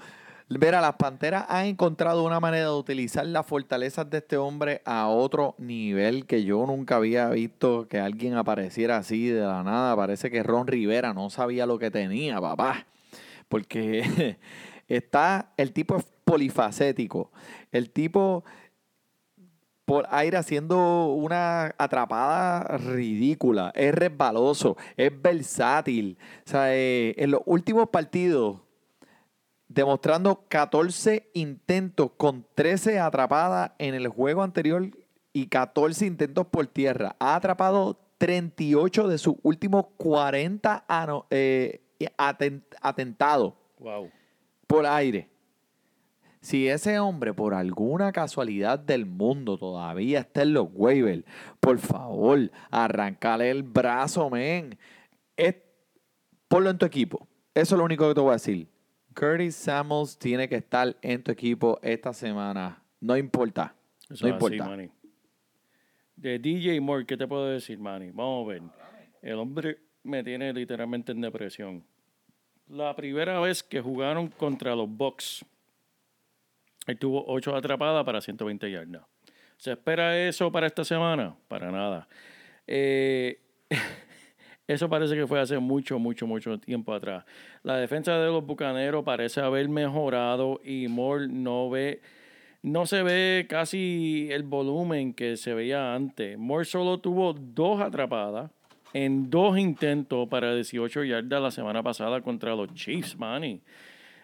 [0.53, 5.07] Mira, las Panteras han encontrado una manera de utilizar las fortalezas de este hombre a
[5.07, 9.95] otro nivel que yo nunca había visto que alguien apareciera así de la nada.
[9.95, 12.85] Parece que Ron Rivera no sabía lo que tenía, papá.
[13.49, 14.39] Porque
[14.89, 17.31] está, el tipo es polifacético.
[17.71, 18.43] El tipo
[19.85, 23.71] por aire haciendo una atrapada ridícula.
[23.77, 26.19] Es resbaloso, es versátil.
[26.45, 28.63] O sea, eh, en los últimos partidos,
[29.75, 34.91] demostrando 14 intentos con 13 atrapadas en el juego anterior
[35.33, 37.15] y 14 intentos por tierra.
[37.21, 41.81] Ha atrapado 38 de sus últimos 40 ano- eh,
[42.19, 44.11] aten- atentados Wow.
[44.67, 45.29] por aire.
[46.43, 51.23] Si ese hombre, por alguna casualidad del mundo, todavía está en los waivers,
[51.61, 54.77] por favor, arrancale el brazo, men.
[55.37, 55.55] Es,
[56.49, 57.29] ponlo en tu equipo.
[57.55, 58.69] Eso es lo único que te voy a decir.
[59.21, 62.83] Curtis Samuels tiene que estar en tu equipo esta semana.
[63.01, 63.75] No importa.
[64.09, 64.65] Eso no así, importa.
[64.65, 64.91] Manny.
[66.17, 68.13] De DJ Moore, ¿qué te puedo decir, Manny?
[68.13, 68.63] Vamos a ver.
[69.21, 71.85] El hombre me tiene literalmente en depresión.
[72.69, 75.45] La primera vez que jugaron contra los Bucks,
[76.87, 79.03] él tuvo 8 atrapadas para 120 yardas.
[79.59, 81.37] ¿Se espera eso para esta semana?
[81.47, 82.09] Para nada.
[82.67, 83.39] Eh,
[84.73, 87.25] eso parece que fue hace mucho, mucho, mucho tiempo atrás.
[87.65, 92.01] La defensa de los Bucaneros parece haber mejorado y Moore no ve,
[92.63, 96.39] no se ve casi el volumen que se veía antes.
[96.39, 98.53] Moore solo tuvo dos atrapadas
[98.93, 103.61] en dos intentos para 18 yardas la semana pasada contra los Chiefs, Manny.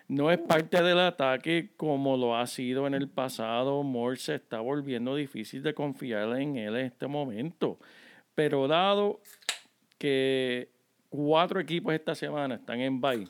[0.07, 3.83] No es parte del ataque como lo ha sido en el pasado.
[3.83, 7.81] Moore se está volviendo difícil de confiar en él en este momento.
[8.37, 9.21] Pero dado
[9.99, 10.71] que
[11.09, 13.29] cuatro equipos esta semana están en bye,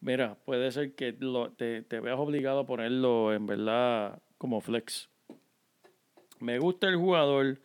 [0.00, 5.08] mira, puede ser que lo- te, te veas obligado a ponerlo en verdad como flex.
[6.40, 7.58] Me gusta el jugador,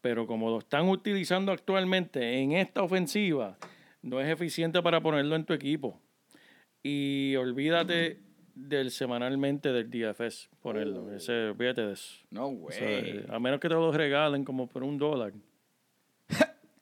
[0.00, 3.58] pero como lo están utilizando actualmente en esta ofensiva,
[4.02, 6.00] no es eficiente para ponerlo en tu equipo.
[6.82, 8.18] Y olvídate
[8.54, 11.12] del semanalmente del DFS, ponerlo.
[11.12, 12.14] Ese, olvídate de eso.
[12.30, 12.86] No, O sea,
[13.28, 15.32] a menos que te lo regalen como por un dólar.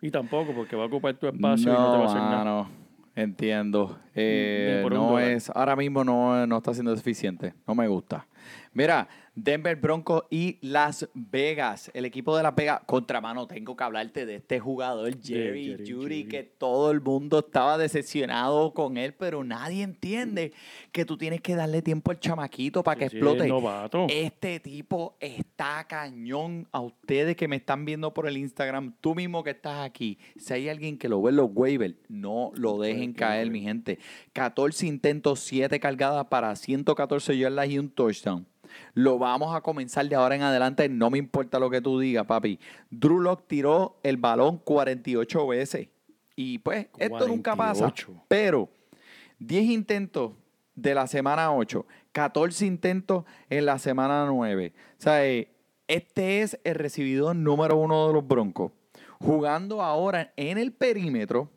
[0.03, 2.39] Y tampoco, porque va a ocupar tu espacio y no te va a hacer nada.
[2.39, 2.69] mano,
[3.15, 3.99] entiendo.
[4.15, 7.55] Eh, no es, ahora mismo no, no está siendo eficiente.
[7.67, 8.27] No me gusta.
[8.75, 11.91] Mira, Denver Broncos y Las Vegas.
[11.95, 12.83] El equipo de Las Vegas.
[12.85, 17.79] Contramano, tengo que hablarte de este jugador, Jerry, Jerry Judy, que todo el mundo estaba
[17.79, 20.53] decepcionado con él, pero nadie entiende
[20.93, 23.51] que tú tienes que darle tiempo al chamaquito para que Sí, explote.
[24.09, 26.69] Este tipo está cañón.
[26.73, 30.55] A ustedes que me están viendo por el Instagram, tú mismo que estás aquí, si
[30.55, 33.99] hay alguien que lo ve en los waivers, no lo dejen caer, mi gente.
[34.35, 38.47] 14 intentos, 7 cargadas para 114 yardas y un touchdown.
[38.95, 42.27] Lo vamos a comenzar de ahora en adelante, no me importa lo que tú digas,
[42.27, 42.59] papi.
[42.91, 45.89] Drew tiró el balón 48 veces.
[46.37, 47.85] Y pues, esto nunca pasa.
[47.85, 48.25] 48.
[48.29, 48.69] Pero
[49.39, 50.33] 10 intentos
[50.75, 54.73] de la semana 8, 14 intentos en la semana 9.
[54.77, 55.49] O sea, eh,
[55.89, 58.73] este es el recibidor número uno de los Broncos.
[59.21, 61.51] Jugando ahora en el perímetro,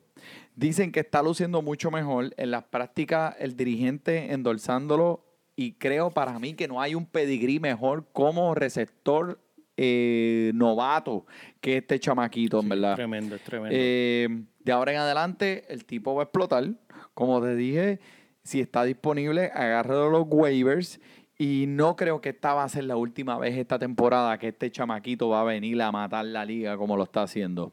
[0.54, 2.34] dicen que está luciendo mucho mejor.
[2.36, 5.25] En las prácticas, el dirigente endorsándolo.
[5.56, 9.40] Y creo para mí que no hay un pedigrí mejor como receptor
[9.78, 11.26] eh, novato
[11.60, 12.94] que este chamaquito, en Sí, verdad.
[12.94, 13.76] Tremendo, es tremendo.
[13.78, 14.28] Eh,
[14.62, 16.68] de ahora en adelante, el tipo va a explotar.
[17.14, 18.00] Como te dije,
[18.42, 21.00] si está disponible, agárralo los waivers.
[21.38, 24.70] Y no creo que esta va a ser la última vez esta temporada que este
[24.70, 27.72] chamaquito va a venir a matar la liga como lo está haciendo.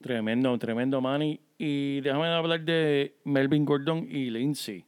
[0.00, 1.40] Tremendo, tremendo, Manny.
[1.58, 4.84] Y déjame hablar de Melvin Gordon y Lindsay.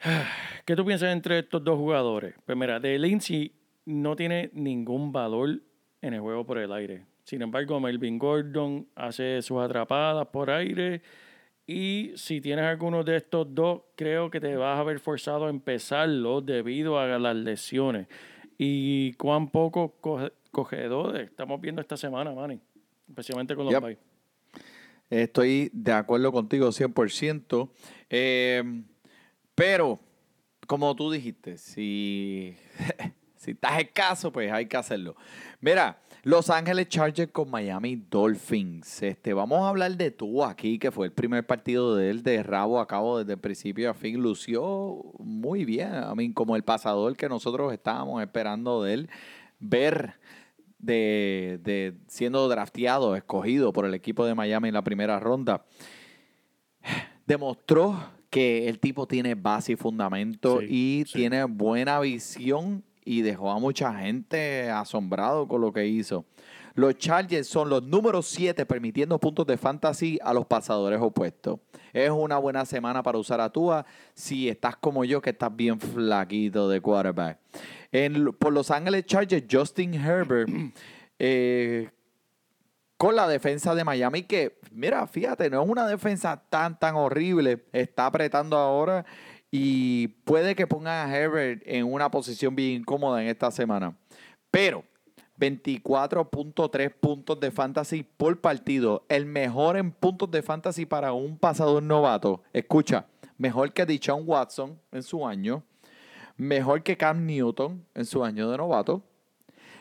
[0.64, 2.34] ¿Qué tú piensas entre estos dos jugadores?
[2.44, 3.52] Pues mira, de Lindsay
[3.86, 5.60] no tiene ningún valor
[6.02, 7.04] en el juego por el aire.
[7.24, 11.02] Sin embargo, Melvin Gordon hace sus atrapadas por aire.
[11.66, 15.50] Y si tienes alguno de estos dos, creo que te vas a ver forzado a
[15.50, 18.08] empezarlo debido a las lesiones.
[18.58, 22.58] Y cuán poco coge- cogedores estamos viendo esta semana, Manny.
[23.08, 23.98] Especialmente con los Yep.
[25.10, 27.70] Estoy de acuerdo contigo 100%.
[28.08, 28.62] Eh,
[29.60, 30.00] pero,
[30.66, 32.56] como tú dijiste, si,
[33.36, 35.16] si estás escaso, pues hay que hacerlo.
[35.60, 39.02] Mira, Los Ángeles Chargers con Miami Dolphins.
[39.02, 42.42] Este, vamos a hablar de tú aquí, que fue el primer partido de él de
[42.42, 44.22] rabo a cabo desde el principio a fin.
[44.22, 45.92] Lució muy bien.
[45.92, 49.10] A mí, como el pasador que nosotros estábamos esperando de él.
[49.58, 50.14] Ver
[50.78, 55.66] de, de siendo drafteado, escogido por el equipo de Miami en la primera ronda,
[57.26, 61.12] demostró que el tipo tiene base y fundamento Sí, y sí.
[61.18, 66.24] tiene buena visión y dejó a mucha gente asombrado con lo que hizo.
[66.74, 71.58] Los Chargers son los números 7 permitiendo puntos de fantasy a los pasadores opuestos.
[71.92, 75.80] Es una buena semana para usar a Tua si estás como yo, que estás bien
[75.80, 77.38] flaquito de quarterback.
[77.90, 80.48] En- por Los Ángeles Chargers, Justin Herbert,
[81.18, 81.90] eh,
[83.00, 87.64] con la defensa de Miami, que, mira, fíjate, no es una defensa tan, tan horrible.
[87.72, 89.06] Está apretando ahora
[89.50, 93.96] y puede que pongan a Herbert en una posición bien incómoda en esta semana.
[94.50, 94.84] Pero
[95.38, 99.06] 24.3 puntos de fantasy por partido.
[99.08, 102.42] El mejor en puntos de fantasy para un pasador novato.
[102.52, 103.06] Escucha,
[103.38, 105.62] mejor que Deshaun Watson en su año.
[106.36, 109.02] Mejor que Cam Newton en su año de novato.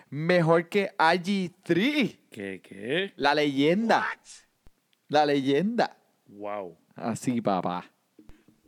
[0.10, 2.20] Mejor que RG3.
[2.32, 2.62] ¿Qué?
[2.62, 3.14] ¿Qué?
[3.16, 4.06] La leyenda.
[5.08, 5.98] La leyenda.
[6.28, 6.78] Wow.
[6.96, 7.86] Así, papá.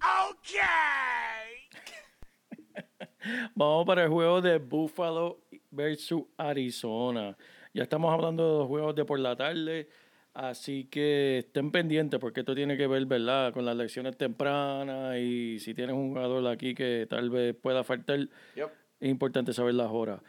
[3.56, 5.40] Vamos para el juego de Buffalo
[5.72, 7.36] versus Arizona.
[7.74, 9.88] Ya estamos hablando de los juegos de por la tarde,
[10.34, 15.58] así que estén pendientes porque esto tiene que ver, ¿verdad?, con las lecciones tempranas y
[15.60, 20.22] si tienes un jugador aquí que tal vez pueda faltar, es importante saber las horas.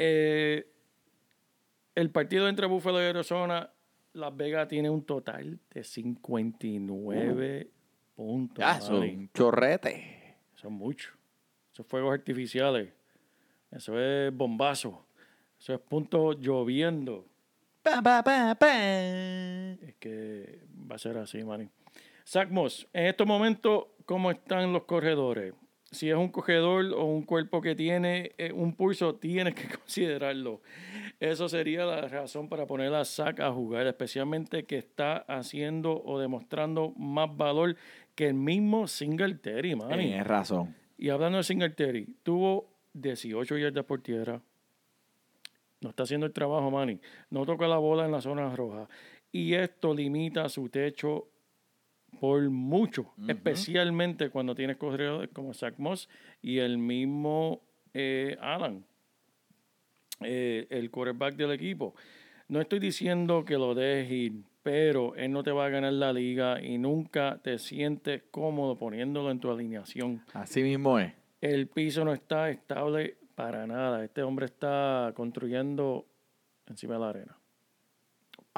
[0.00, 0.64] Eh,
[1.96, 3.68] el partido entre Buffalo y Arizona,
[4.12, 7.70] Las Vegas tiene un total de 59
[8.14, 8.58] puntos.
[8.58, 10.36] Ya, son chorrete.
[10.54, 11.12] Son muchos.
[11.72, 12.92] Esos fuegos artificiales.
[13.72, 15.04] Eso es bombazo.
[15.58, 17.26] Eso es punto lloviendo.
[17.82, 18.68] Pa, pa, pa, pa.
[18.68, 21.68] Es que va a ser así, Manny.
[22.24, 25.54] Zach Moss, en estos momentos, ¿cómo están los corredores?
[25.90, 30.60] Si es un corredor o un cuerpo que tiene eh, un pulso, tienes que considerarlo.
[31.18, 36.18] Eso sería la razón para poner a Zach a jugar, especialmente que está haciendo o
[36.18, 37.76] demostrando más valor
[38.14, 40.04] que el mismo Singletary, Manny.
[40.08, 40.74] Tienes razón.
[40.98, 44.40] Y hablando de Singletary, tuvo 18 yardas por tierra.
[45.80, 47.00] No está haciendo el trabajo, Manny.
[47.30, 48.88] No toca la bola en la zona roja.
[49.30, 51.28] Y esto limita su techo
[52.20, 53.12] por mucho.
[53.28, 56.08] Especialmente cuando tienes corredores como Zach Moss
[56.42, 57.62] y el mismo
[57.94, 58.84] eh, Alan,
[60.20, 61.94] eh, el quarterback del equipo.
[62.48, 64.32] No estoy diciendo que lo dejes ir,
[64.62, 69.30] pero él no te va a ganar la liga y nunca te sientes cómodo poniéndolo
[69.30, 70.22] en tu alineación.
[70.32, 71.12] Así mismo es.
[71.40, 74.04] El piso no está estable Para nada.
[74.04, 76.06] Este hombre está construyendo
[76.66, 77.37] encima de la arena.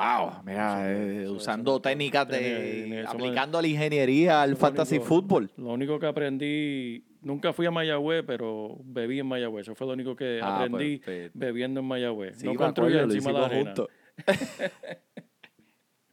[0.00, 3.04] Wow, mira, eh, usando técnicas de.
[3.06, 5.50] aplicando la ingeniería al fantasy fútbol.
[5.58, 9.66] Lo único que aprendí, nunca fui a Mayagüez, pero bebí en Mayagüez.
[9.66, 11.38] Eso fue lo único que Ah, aprendí perfecto.
[11.38, 12.38] bebiendo en Mayagüez.
[12.38, 13.74] Sí, no lo encima de la arena.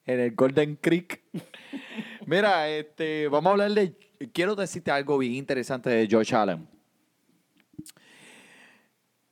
[0.05, 1.23] en el Golden Creek.
[2.25, 3.95] Mira, este, vamos a hablar de.
[4.33, 6.67] Quiero decirte algo bien interesante de Josh Allen.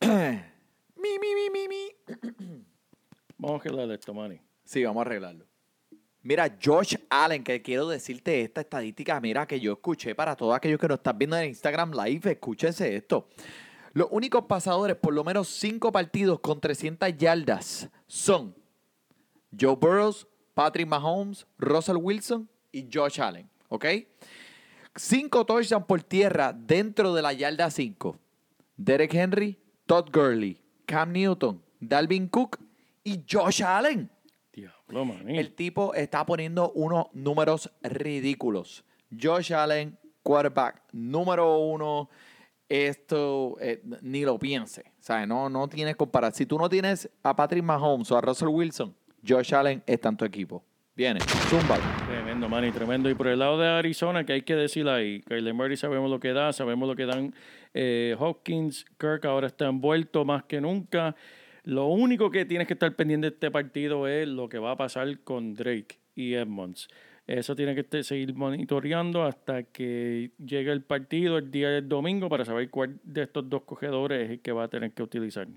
[0.00, 2.64] mi, mi, mi, mi, mi.
[3.36, 4.45] Vamos a hablar de esto, Manny.
[4.66, 5.46] Sí, vamos a arreglarlo.
[6.22, 10.80] Mira, Josh Allen, que quiero decirte esta estadística, mira, que yo escuché para todos aquellos
[10.80, 13.28] que nos están viendo en Instagram Live, escúchense esto.
[13.92, 18.56] Los únicos pasadores, por lo menos cinco partidos con 300 yardas, son
[19.58, 23.86] Joe Burrows, Patrick Mahomes, Russell Wilson y Josh Allen, ¿ok?
[24.96, 28.18] Cinco touchdowns por tierra dentro de la yarda 5.
[28.76, 32.58] Derek Henry, Todd Gurley, Cam Newton, Dalvin Cook
[33.04, 34.10] y Josh Allen.
[34.56, 35.14] Diablo.
[35.28, 38.84] El tipo está poniendo unos números ridículos.
[39.10, 42.08] Josh Allen, quarterback número uno.
[42.68, 44.80] Esto eh, ni lo piense.
[44.98, 46.38] O sea, no, no tienes comparación.
[46.38, 48.96] Si tú no tienes a Patrick Mahomes o a Russell Wilson,
[49.26, 50.64] Josh Allen está en tu equipo.
[50.96, 51.78] Viene, zumba.
[52.06, 53.10] Tremendo, Manny, tremendo.
[53.10, 56.18] Y por el lado de Arizona, que hay que decir ahí, Kyler Murray sabemos lo
[56.18, 57.34] que da, sabemos lo que dan
[57.74, 61.14] eh, Hopkins, Kirk ahora está envuelto más que nunca.
[61.66, 64.76] Lo único que tienes que estar pendiente de este partido es lo que va a
[64.76, 66.86] pasar con Drake y Edmonds.
[67.26, 72.44] Eso tiene que seguir monitoreando hasta que llegue el partido el día del domingo para
[72.44, 75.48] saber cuál de estos dos cogedores es el que va a tener que utilizar.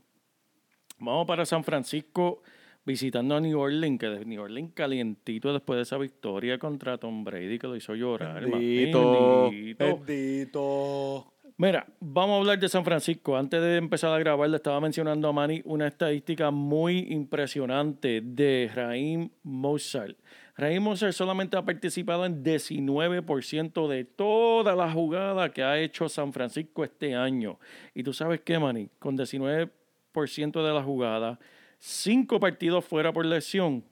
[0.97, 2.41] Vamos para San Francisco
[2.83, 7.23] visitando a New Orleans, que de New Orleans calientito después de esa victoria contra Tom
[7.23, 8.43] Brady que lo hizo llorar.
[8.49, 11.33] Bendito, Bendito.
[11.61, 13.35] Mira, vamos a hablar de San Francisco.
[13.35, 18.71] Antes de empezar a grabar, le estaba mencionando a Manny una estadística muy impresionante de
[18.73, 20.15] Raheem Mozart.
[20.55, 26.31] Raheem Mozart solamente ha participado en 19% de toda la jugada que ha hecho San
[26.31, 27.59] Francisco este año.
[27.93, 31.39] Y tú sabes qué, Manny, con 19% de la jugada,
[31.77, 33.83] cinco partidos fuera por lesión,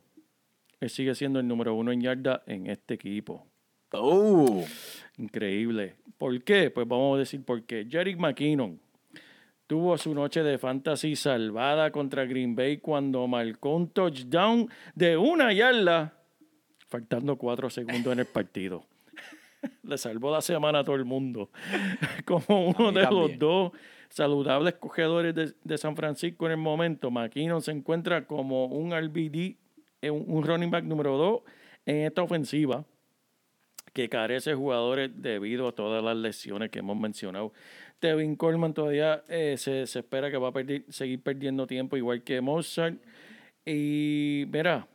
[0.79, 3.45] él sigue siendo el número uno en yarda en este equipo.
[3.91, 4.65] Oh,
[5.17, 5.95] Increíble.
[6.17, 6.69] ¿Por qué?
[6.69, 7.87] Pues vamos a decir por qué.
[7.89, 8.79] Jerick McKinnon
[9.65, 15.51] tuvo su noche de fantasy salvada contra Green Bay cuando marcó un touchdown de una
[15.53, 16.13] yarda,
[16.87, 18.85] faltando cuatro segundos en el partido.
[19.83, 21.49] Le salvó la semana a todo el mundo.
[22.25, 23.71] Como uno de los dos
[24.09, 29.57] saludables cogedores de, de San Francisco en el momento, McKinnon se encuentra como un RBD,
[30.01, 31.41] eh, un running back número dos
[31.85, 32.85] en esta ofensiva
[33.97, 37.51] que carece de jugadores debido a todas las lesiones que hemos mencionado.
[37.97, 40.53] Tevin Coleman todavía eh, se, se espera que va a
[40.89, 42.95] seguir perdiendo tiempo, igual que Mozart.
[43.65, 44.87] Y mira,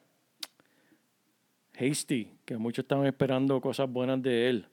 [1.76, 4.66] Hasty, que muchos estaban esperando cosas buenas de él,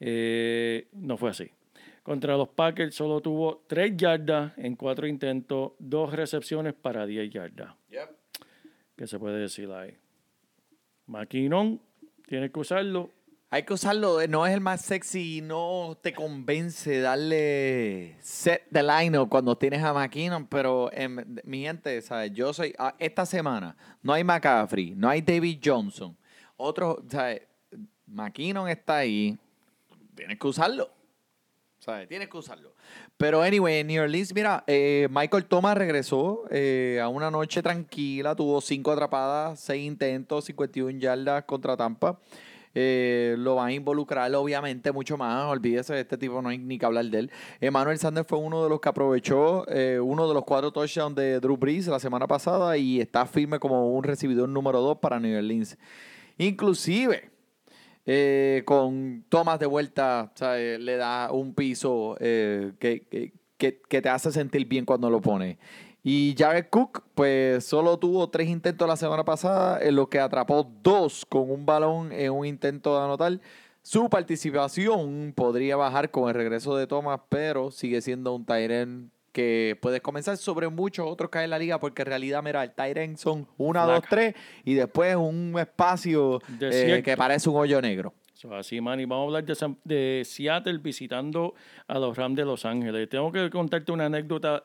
[0.00, 1.50] eh, no fue así.
[2.02, 7.74] Contra los Packers solo tuvo 3 yardas en 4 intentos, 2 recepciones para 10 yardas.
[8.96, 9.94] ¿Qué se puede decir ahí?
[11.08, 11.78] McKinnon,
[12.26, 13.10] tienes que usarlo.
[13.54, 18.82] Hay que usarlo, eh, no es el más sexy no te convence darle set the
[18.82, 22.32] line cuando tienes a McKinnon, pero em, mi gente, ¿sabes?
[22.32, 26.16] Yo soy, ah, esta semana no hay McCaffrey, no hay David Johnson,
[26.56, 27.42] otros, ¿sabes?
[28.08, 29.38] McKinnon está ahí,
[30.16, 30.90] tienes que usarlo,
[31.78, 32.08] ¿sabes?
[32.08, 32.74] Tienes que usarlo.
[33.16, 38.34] Pero anyway, en New Orleans, mira, eh, Michael Thomas regresó eh, a una noche tranquila,
[38.34, 42.18] tuvo cinco atrapadas, seis intentos, 51 yardas contra Tampa.
[42.74, 45.44] Eh, lo van a involucrar obviamente mucho más.
[45.50, 47.30] Olvídese de este tipo, no hay ni que hablar de él.
[47.60, 51.38] Emmanuel Sanders fue uno de los que aprovechó eh, uno de los cuatro touchdowns de
[51.40, 55.36] Drew Brees la semana pasada y está firme como un recibidor número dos para New
[55.38, 55.78] Orleans.
[56.38, 57.30] Inclusive,
[58.06, 60.32] eh, con Thomas de vuelta,
[60.78, 65.58] le da un piso que, que- que- que te hace sentir bien cuando lo pone.
[66.06, 70.70] Y Jared Cook, pues solo tuvo tres intentos la semana pasada, en lo que atrapó
[70.82, 73.40] dos con un balón en un intento de anotar.
[73.80, 79.78] Su participación podría bajar con el regreso de Thomas, pero sigue siendo un Tyren que
[79.80, 82.72] puedes comenzar sobre muchos otros que hay en la liga, porque en realidad, mira, el
[82.72, 88.12] Tyren son una, dos, tres, y después un espacio eh, que parece un hoyo negro.
[88.34, 91.54] So, así, Manny, vamos a hablar de Seattle visitando
[91.86, 93.08] a los Rams de Los Ángeles.
[93.08, 94.64] Tengo que contarte una anécdota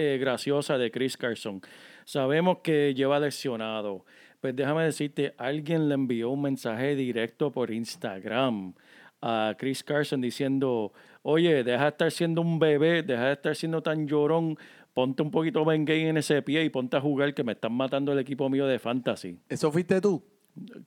[0.00, 1.60] eh, graciosa de Chris Carson.
[2.04, 4.06] Sabemos que lleva lesionado.
[4.40, 8.72] Pues déjame decirte, alguien le envió un mensaje directo por Instagram
[9.20, 13.82] a Chris Carson diciendo, oye, deja de estar siendo un bebé, deja de estar siendo
[13.82, 14.56] tan llorón,
[14.94, 17.74] ponte un poquito Ben Gay en ese pie y ponte a jugar que me están
[17.74, 19.38] matando el equipo mío de fantasy.
[19.48, 20.22] ¿Eso fuiste tú?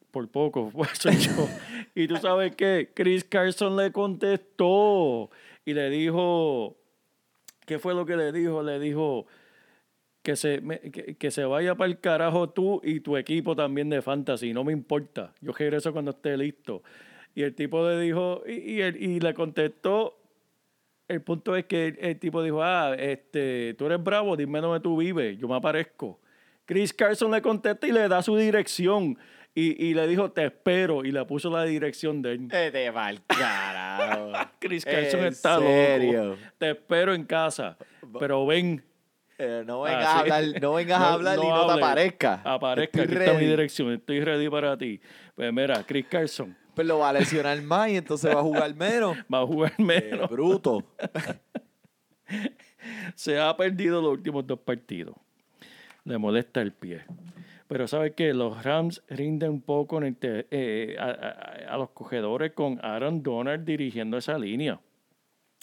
[0.10, 1.48] Por poco, pues soy yo.
[1.94, 5.30] y tú sabes que Chris Carson le contestó
[5.64, 6.78] y le dijo,
[7.66, 8.62] ¿qué fue lo que le dijo?
[8.64, 9.26] Le dijo
[10.22, 13.90] que se, me- que, que se vaya para el carajo tú y tu equipo también
[13.90, 16.82] de fantasy, no me importa, yo regreso cuando esté listo.
[17.36, 20.18] Y el tipo le dijo, y, y, él- y le contestó,
[21.08, 24.80] el punto es que el, el tipo dijo, ah, este, tú eres bravo, dime dónde
[24.80, 26.20] tú vives, yo me aparezco.
[26.66, 29.18] Chris Carson le contesta y le da su dirección.
[29.56, 31.06] Y, y le dijo, te espero.
[31.06, 32.48] Y le puso la dirección de él.
[32.48, 34.32] Te mal carajo.
[34.60, 36.24] Chris Carson ¿En está serio?
[36.26, 36.38] loco.
[36.58, 37.78] Te espero en casa.
[38.20, 38.84] Pero ven.
[39.38, 40.32] Eh, no vengas Ah, a sí.
[40.32, 41.84] hablar, no vengas a hablar y no te hable.
[41.86, 42.40] aparezcas.
[42.46, 43.92] Aparezca, Estoy aquí está mi dirección.
[43.94, 45.00] Estoy ready para ti.
[45.36, 48.74] Pues mira, Chris Carson Pues lo va a lesionar más y entonces va a jugar
[48.76, 49.18] menos.
[49.34, 50.30] va a jugar Eh, menos.
[50.30, 50.84] bruto.
[53.16, 55.16] Se ha perdido los últimos dos partidos.
[56.06, 57.04] Le molesta el pie.
[57.74, 58.36] Pero ¿sabes qué?
[58.36, 63.66] Los Rams rinden un poco en el te- eh, a, los cogedores con Aaron Donald
[63.66, 64.80] dirigiendo esa línea.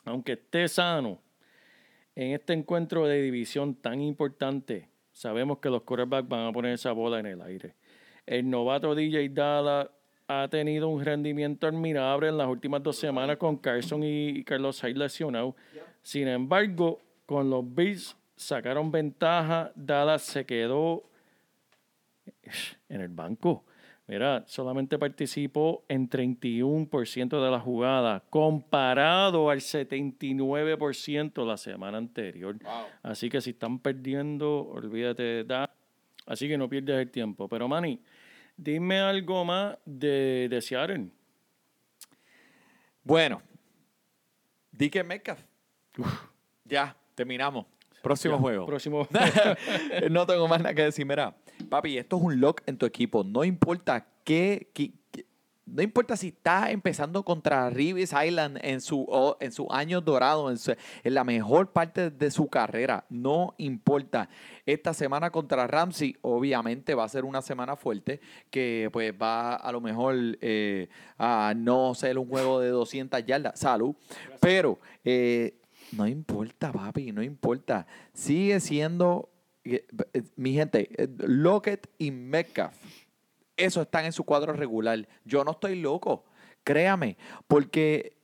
[0.06, 1.20] Aunque esté sano,
[2.16, 6.90] en este encuentro de división tan importante, sabemos que los quarterbacks van a poner esa
[6.90, 7.76] bola en el aire.
[8.26, 9.88] El novato DJ Dallas
[10.26, 14.98] ha tenido un rendimiento admirable en las últimas dos semanas con Carson y Carlos Hyde
[14.98, 15.54] lesionados.
[16.02, 19.70] Sin embargo, con los Bills sacaron ventaja.
[19.76, 21.04] Dallas se quedó
[22.88, 23.64] en el banco.
[24.06, 32.56] Mira, solamente participó en 31% de la jugada, comparado al 79% la semana anterior.
[33.04, 35.72] Así que si están perdiendo, olvídate de da.
[36.26, 37.48] Así que no pierdes el tiempo.
[37.48, 38.00] Pero, Manny,
[38.56, 41.06] dime algo más de, de Seattle.
[43.04, 43.40] Bueno,
[44.72, 45.40] Dike Metcalf.
[46.64, 47.66] Ya, terminamos.
[48.02, 48.66] Próximo Ya, juego.
[48.66, 49.06] Próximo.
[50.10, 51.04] no tengo más nada que decir.
[51.06, 51.34] Mira,
[51.68, 53.24] papi, esto es un lock en tu equipo.
[53.24, 55.26] No importa qué, qué- qué-
[55.66, 59.06] no importa si estás empezando contra Reeves Island en su,
[59.38, 63.04] en su año dorado, en, su- en la mejor parte de su carrera.
[63.08, 64.28] No importa.
[64.66, 69.70] Esta semana contra Ramsey, obviamente va a ser una semana fuerte que pues va a
[69.70, 70.88] lo mejor eh,
[71.18, 73.60] a no ser un juego de 200 yardas.
[73.60, 73.94] Salud.
[74.40, 75.54] Pero eh,
[75.92, 77.86] no importa, papi, no importa.
[78.12, 79.28] Sigue siendo,
[80.36, 82.76] mi gente, eh, Lockett y Metcalf,
[83.56, 85.06] eso están en su cuadro regular.
[85.24, 86.24] Yo no estoy loco,
[86.64, 88.16] créame, porque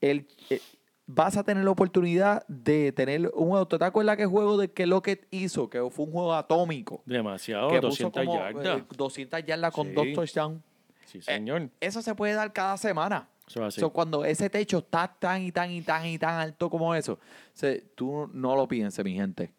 [0.00, 0.60] el, eh,
[1.06, 3.66] vas a tener la oportunidad de tener un juego.
[3.66, 5.68] ¿Te acuerdas qué juego de que Lockett hizo?
[5.68, 7.02] Que fue un juego atómico.
[7.04, 8.78] Demasiado, que puso 200 como, yardas.
[8.80, 9.92] eh, 200 yardas con Sí.
[9.94, 10.60] dos touchdowns.
[11.04, 11.68] sí, señor.
[11.80, 13.28] Eso se puede dar cada semana.
[13.48, 13.70] Eso.
[13.70, 17.18] So, cuando ese techo está tan y tan y tan y tan alto como eso,
[17.52, 19.52] se- tú no lo pienses, mi gente.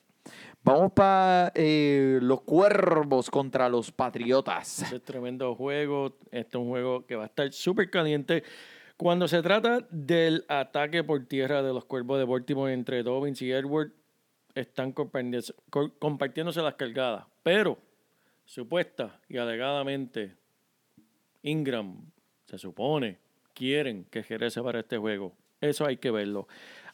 [0.67, 4.81] Vamos para los cuervos contra los patriotas.
[4.81, 6.17] Ese es tremendo juego.
[6.29, 8.43] Este es un juego que va a estar súper caliente.
[8.97, 13.49] Cuando se trata del ataque por tierra de los cuervos de Baltimore entre Dobbins y
[13.49, 13.91] Edward,
[14.55, 17.23] están compartiéndose, co- compartiéndose las cargadas.
[17.43, 17.77] Pero,
[18.43, 20.35] supuesta y alegadamente,
[21.43, 21.95] Ingram,
[22.45, 23.19] se supone,
[23.53, 25.31] quieren que ejerce para este juego.
[25.61, 26.47] Eso hay que verlo.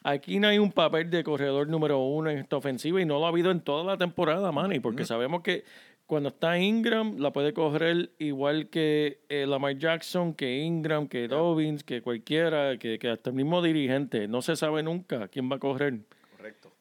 [0.04, 3.26] Aquí no hay un papel de corredor número uno en esta ofensiva y no lo
[3.26, 5.64] ha habido en toda la temporada, Manny, porque sabemos que
[6.06, 11.84] cuando está Ingram la puede correr igual que eh, Lamar Jackson, que Ingram, que Dobbins,
[11.84, 14.28] que cualquiera, que, que hasta el mismo dirigente.
[14.28, 16.02] No se sabe nunca quién va a correr.
[16.36, 16.74] Correcto.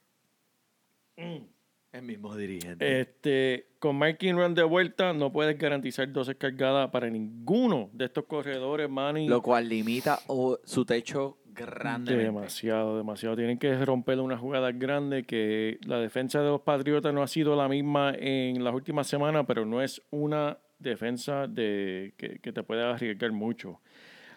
[1.17, 3.01] El mismo dirigente.
[3.01, 8.25] Este, con Mark Ingram de vuelta, no puedes garantizar 12 cargadas para ninguno de estos
[8.25, 9.29] corredores, Manny.
[9.29, 12.25] lo cual limita oh, su techo grandemente.
[12.25, 13.37] Demasiado, demasiado.
[13.37, 17.57] Tienen que romper una jugada grande que la defensa de los Patriotas no ha sido
[17.57, 22.63] la misma en las últimas semanas, pero no es una defensa de que, que te
[22.63, 23.81] puede arriesgar mucho.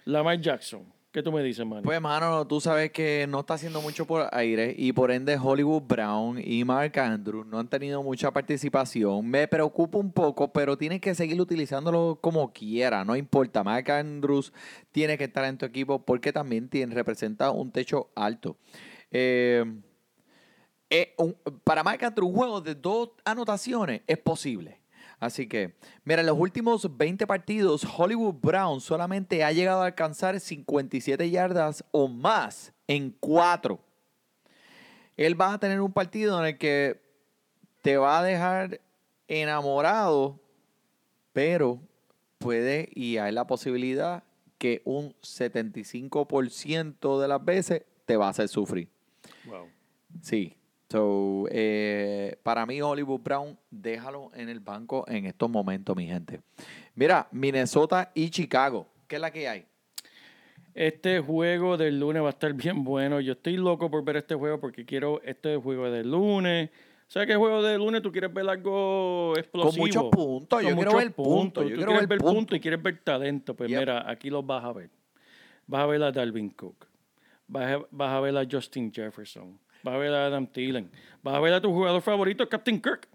[0.06, 0.86] Lamar Jackson,
[1.16, 1.82] ¿qué tú me dices, man?
[1.82, 5.84] Pues, mano, tú sabes que no está haciendo mucho por aire y por ende Hollywood
[5.84, 9.26] Brown y Mark Andrews no han tenido mucha participación.
[9.26, 13.64] Me preocupa un poco, pero tienes que seguir utilizándolo como quiera, no importa.
[13.64, 14.52] Mark Andrews
[14.92, 18.58] tiene que estar en tu equipo porque también tiene, representa un techo alto.
[19.10, 19.64] Eh,
[20.90, 21.16] eh,
[21.64, 24.82] para Mark Andrews, un juego de dos anotaciones es posible.
[25.20, 30.40] Así que, mira, en los últimos 20 partidos, Hollywood Brown solamente ha llegado a alcanzar
[30.40, 33.80] 57 yardas o más en cuatro.
[35.18, 37.02] Él va a tener un partido en el que
[37.82, 38.82] te va a dejar
[39.28, 40.40] enamorado,
[41.34, 41.80] pero
[42.38, 44.24] puede y hay la posibilidad
[44.58, 48.90] que un 75% de las veces te va a hacer sufrir.
[49.46, 49.68] Wow.
[50.22, 50.56] Sí.
[50.96, 56.40] So, eh, para mí, Hollywood Brown, déjalo en el banco en estos momentos, mi gente.
[56.94, 58.88] Mira, Minnesota y Chicago.
[59.06, 59.66] ¿Qué es la que hay?
[60.74, 63.20] Este juego del lunes va a estar bien bueno.
[63.20, 66.70] Yo estoy loco por ver este juego porque quiero este juego del lunes.
[66.70, 69.86] O sea, que juego del lunes tú quieres ver algo explosivo.
[69.86, 72.36] muchos puntos, yo quiero ver puntos, yo Tú quiero quieres ver puntos.
[72.36, 73.54] puntos y quieres ver talento.
[73.54, 73.80] Pues Yep.
[73.82, 74.90] mira, aquí los vas a ver.
[75.68, 76.88] Vas a ver a Dalvin Cook.
[77.48, 79.60] Vas a, vas a ver a Justin Jefferson.
[79.86, 80.90] Vas a ver a Adam Thielen.
[81.22, 83.08] Vas a ver a tu jugador favorito, Captain Kirk.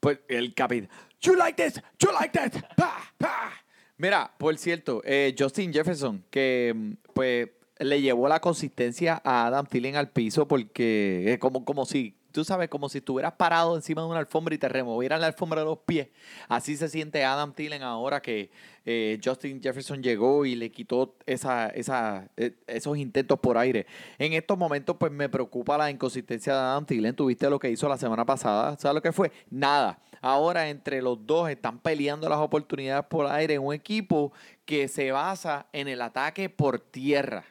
[0.00, 0.88] Pues el capitán.
[1.20, 2.52] You like this, you like that.
[2.74, 3.52] Pa, pa.
[3.98, 9.66] Mira, por cierto, eh, Justin Jefferson, que mm, pues le llevó la consistencia a Adam
[9.66, 14.02] Thielen al piso porque es como, como si, tú sabes, como si estuvieras parado encima
[14.02, 16.08] de una alfombra y te removieran la alfombra de los pies.
[16.48, 18.50] Así se siente Adam Thielen ahora que
[18.84, 23.86] eh, Justin Jefferson llegó y le quitó esa, esa, eh, esos intentos por aire.
[24.18, 27.14] En estos momentos, pues me preocupa la inconsistencia de Adam Thielen.
[27.14, 28.76] Tuviste lo que hizo la semana pasada.
[28.78, 29.32] ¿Sabes lo que fue?
[29.50, 30.00] Nada.
[30.22, 34.32] Ahora entre los dos están peleando las oportunidades por aire en un equipo
[34.66, 37.44] que se basa en el ataque por tierra.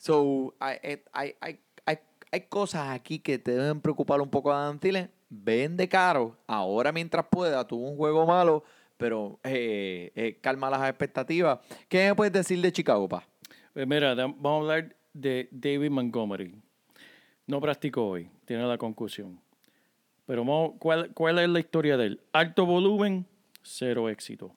[0.00, 1.60] So, eh, hay,
[2.30, 5.10] hay, cosas aquí que te deben preocupar un poco a Adam Thielen.
[5.28, 6.36] Vende caro.
[6.46, 7.66] Ahora mientras pueda.
[7.66, 8.64] Tuvo un juego malo,
[8.96, 11.60] pero eh, eh, calma las expectativas.
[11.88, 13.26] ¿Qué me puedes decir de Chicago, pa?
[13.72, 16.54] Pues mira, vamos a hablar de David Montgomery.
[17.46, 19.40] No practicó hoy, tiene la concusión.
[20.26, 20.44] Pero
[20.78, 22.20] ¿cuál, ¿cuál es la historia de él?
[22.32, 23.26] Alto volumen,
[23.62, 24.54] cero éxito.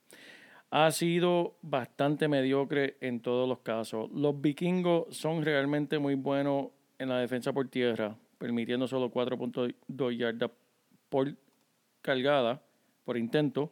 [0.69, 4.09] Ha sido bastante mediocre en todos los casos.
[4.11, 6.67] Los vikingos son realmente muy buenos
[7.03, 10.51] en la defensa por tierra, permitiendo solo 4.2 yardas
[11.09, 11.35] por
[12.01, 12.61] cargada,
[13.05, 13.71] por intento,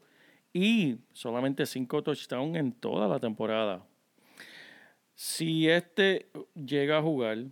[0.53, 3.85] y solamente 5 touchdowns en toda la temporada.
[5.15, 7.45] Si este llega a jugar,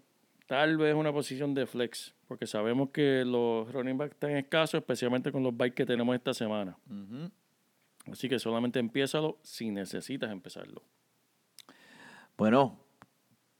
[0.48, 5.32] tal vez una posición de flex, porque sabemos que los running backs están escasos, especialmente
[5.32, 6.78] con los bikes que tenemos esta semana.
[8.12, 10.82] Así que solamente empiézalo si necesitas empezarlo.
[12.38, 12.80] Bueno,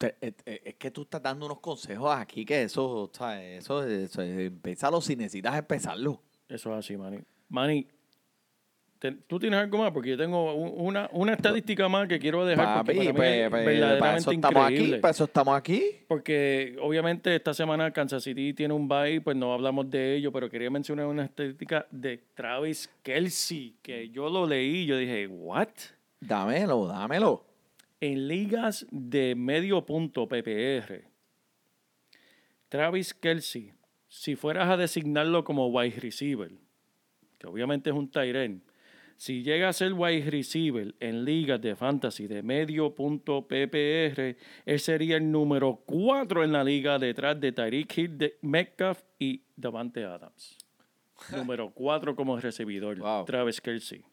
[0.08, 3.60] es que tú estás dando unos consejos aquí que eso, ¿sabes?
[3.64, 6.22] eso, eso, empezalo si necesitas empezarlo.
[6.48, 7.20] Eso es así, Manny.
[7.50, 7.88] Manny,
[9.28, 9.92] ¿tú tienes algo más?
[9.92, 12.84] Porque yo tengo un- una, una estadística más que quiero dejar.
[12.86, 14.98] porque Papi, para mí pues, es pues, para verdaderamente eso estamos aquí, increíble.
[15.00, 15.84] para eso estamos aquí.
[16.08, 20.50] Porque obviamente esta semana Kansas City tiene un bye, pues no hablamos de ello, pero
[20.50, 25.70] quería mencionar una estadística de Travis Kelsey, que yo lo leí y yo dije, ¿what?
[26.20, 27.46] Dámelo, dámelo.
[28.02, 31.04] En ligas de medio punto PPR,
[32.70, 33.74] Travis Kelsey,
[34.08, 36.52] si fueras a designarlo como wide receiver,
[37.38, 38.62] que obviamente es un end,
[39.18, 44.80] si llega a ser wide receiver en ligas de fantasy de medio punto PPR, él
[44.80, 50.06] sería el número 4 en la liga detrás de Tyreek Hill, de Metcalf y Davante
[50.06, 50.58] Adams.
[51.36, 53.26] número 4 como recibidor, Wow.
[53.26, 54.06] Travis Kelsey.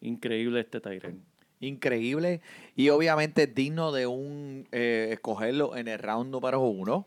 [0.00, 1.35] Increíble este end.
[1.60, 2.40] Increíble
[2.74, 7.06] y obviamente digno de un eh, escogerlo en el round número uno.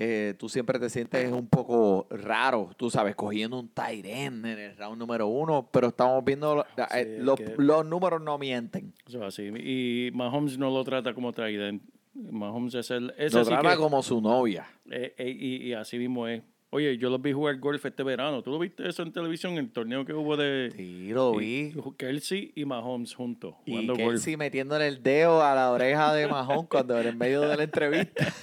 [0.00, 3.66] Eh, tú siempre te sientes un poco raro, tú sabes, cogiendo un
[4.06, 8.38] end en el round número uno, pero estamos viendo, eh, los, que- los números no
[8.38, 8.94] mienten.
[9.08, 9.42] Eso es así.
[9.58, 11.32] Y Mahomes no lo trata como
[11.62, 11.80] end.
[12.14, 13.12] Mahomes es el...
[13.40, 14.68] Lo trata que- como su novia.
[14.88, 16.42] eh, y, y así mismo es.
[16.70, 18.42] Oye, yo los vi jugar golf este verano.
[18.42, 19.56] ¿Tú lo viste eso en televisión?
[19.56, 21.74] El torneo que hubo de Sí, lo vi.
[21.96, 24.10] Kelsey y Mahomes juntos Y jugando golf.
[24.10, 27.62] Kelsey metiéndole el dedo a la oreja de Mahón cuando era en medio de la
[27.62, 28.34] entrevista.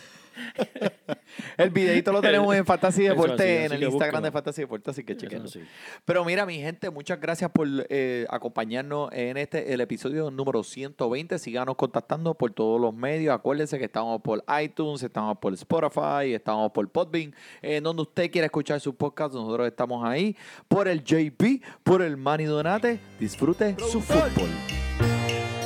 [1.58, 5.04] el videito lo tenemos en Fantasy Deporte, así, en el Instagram de Fantasy Deporte, así
[5.04, 5.48] que chequenlo.
[5.48, 5.62] sí.
[6.06, 11.40] Pero mira, mi gente, muchas gracias por eh, acompañarnos en este el episodio número 120.
[11.40, 13.34] Síganos contactando por todos los medios.
[13.34, 17.34] Acuérdense que estamos por iTunes, estamos por Spotify, estamos por Podbean.
[17.62, 20.36] En donde usted quiera escuchar su podcast, nosotros estamos ahí.
[20.68, 23.00] Por el JP, por el Manny Donate.
[23.20, 24.50] Disfrute su fútbol.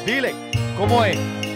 [0.06, 0.34] Dile,
[0.78, 1.49] ¿cómo es?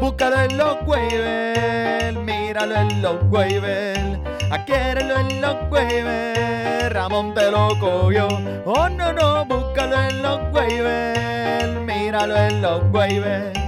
[0.00, 4.18] Búscalo en los waivers, míralo en los waivers,
[4.50, 8.28] adquiérelo en los waivers, Ramón te lo cogió.
[8.64, 13.58] Oh no, no, búscalo en los waivers, míralo en los waivers,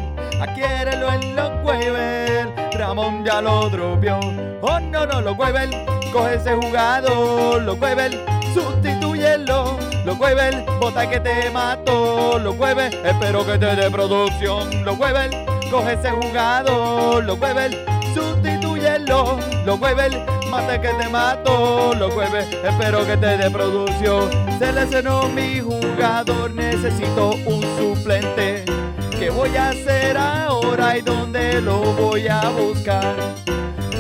[0.41, 4.21] adquiérelo en los waivers, Ramón ya lo dropeó.
[4.61, 5.75] Oh no, no, los waivers,
[6.13, 8.17] coge ese jugador, los waivers,
[8.55, 9.79] sustitúyelo.
[10.05, 15.37] Los waivers, bota que te mató, los waivers, espero que te dé producción, los waivers.
[15.71, 17.77] Coge ese jugador, los hueves,
[18.15, 19.39] sustitúyelo.
[19.67, 20.17] Los hueves,
[20.51, 21.95] mate que te mato.
[21.95, 24.31] Los hueves, espero que te dé producción.
[24.59, 28.65] Seleccionó mi jugador, necesito un suplente.
[29.19, 33.17] Que voy a hacer ahora y dónde lo voy a buscar?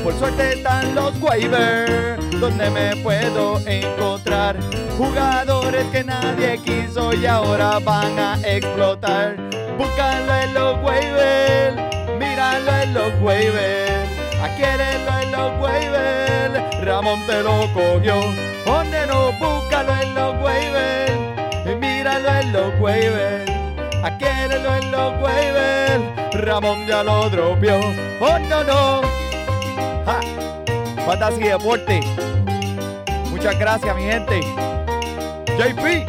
[0.03, 4.57] Por suerte están los waivers, donde me puedo encontrar
[4.97, 9.58] jugadores que nadie quiso y ahora van a explotar.
[9.79, 11.77] Búscalo en los waivers,
[12.19, 14.11] míralo en los waivers,
[14.43, 16.85] adquiérelo en los waivers.
[16.85, 18.21] Ramón te lo cogió,
[19.07, 21.13] no, búscalo en los waivers,
[21.65, 23.51] y míralo en los waivers.
[24.03, 26.03] Adquiérelo en los waivers,
[26.45, 27.79] Ramón ya lo dropió,
[28.21, 29.03] oh no no.
[30.07, 30.21] Ja.
[31.07, 32.01] Fantasy Deporte.
[33.31, 34.41] Muchas gracias, mi gente.
[35.57, 36.09] JP.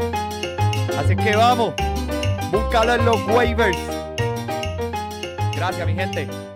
[0.97, 1.75] Así que vamos.
[2.51, 3.77] Búscalo en los waivers.
[5.55, 6.48] Gracias, mi gente.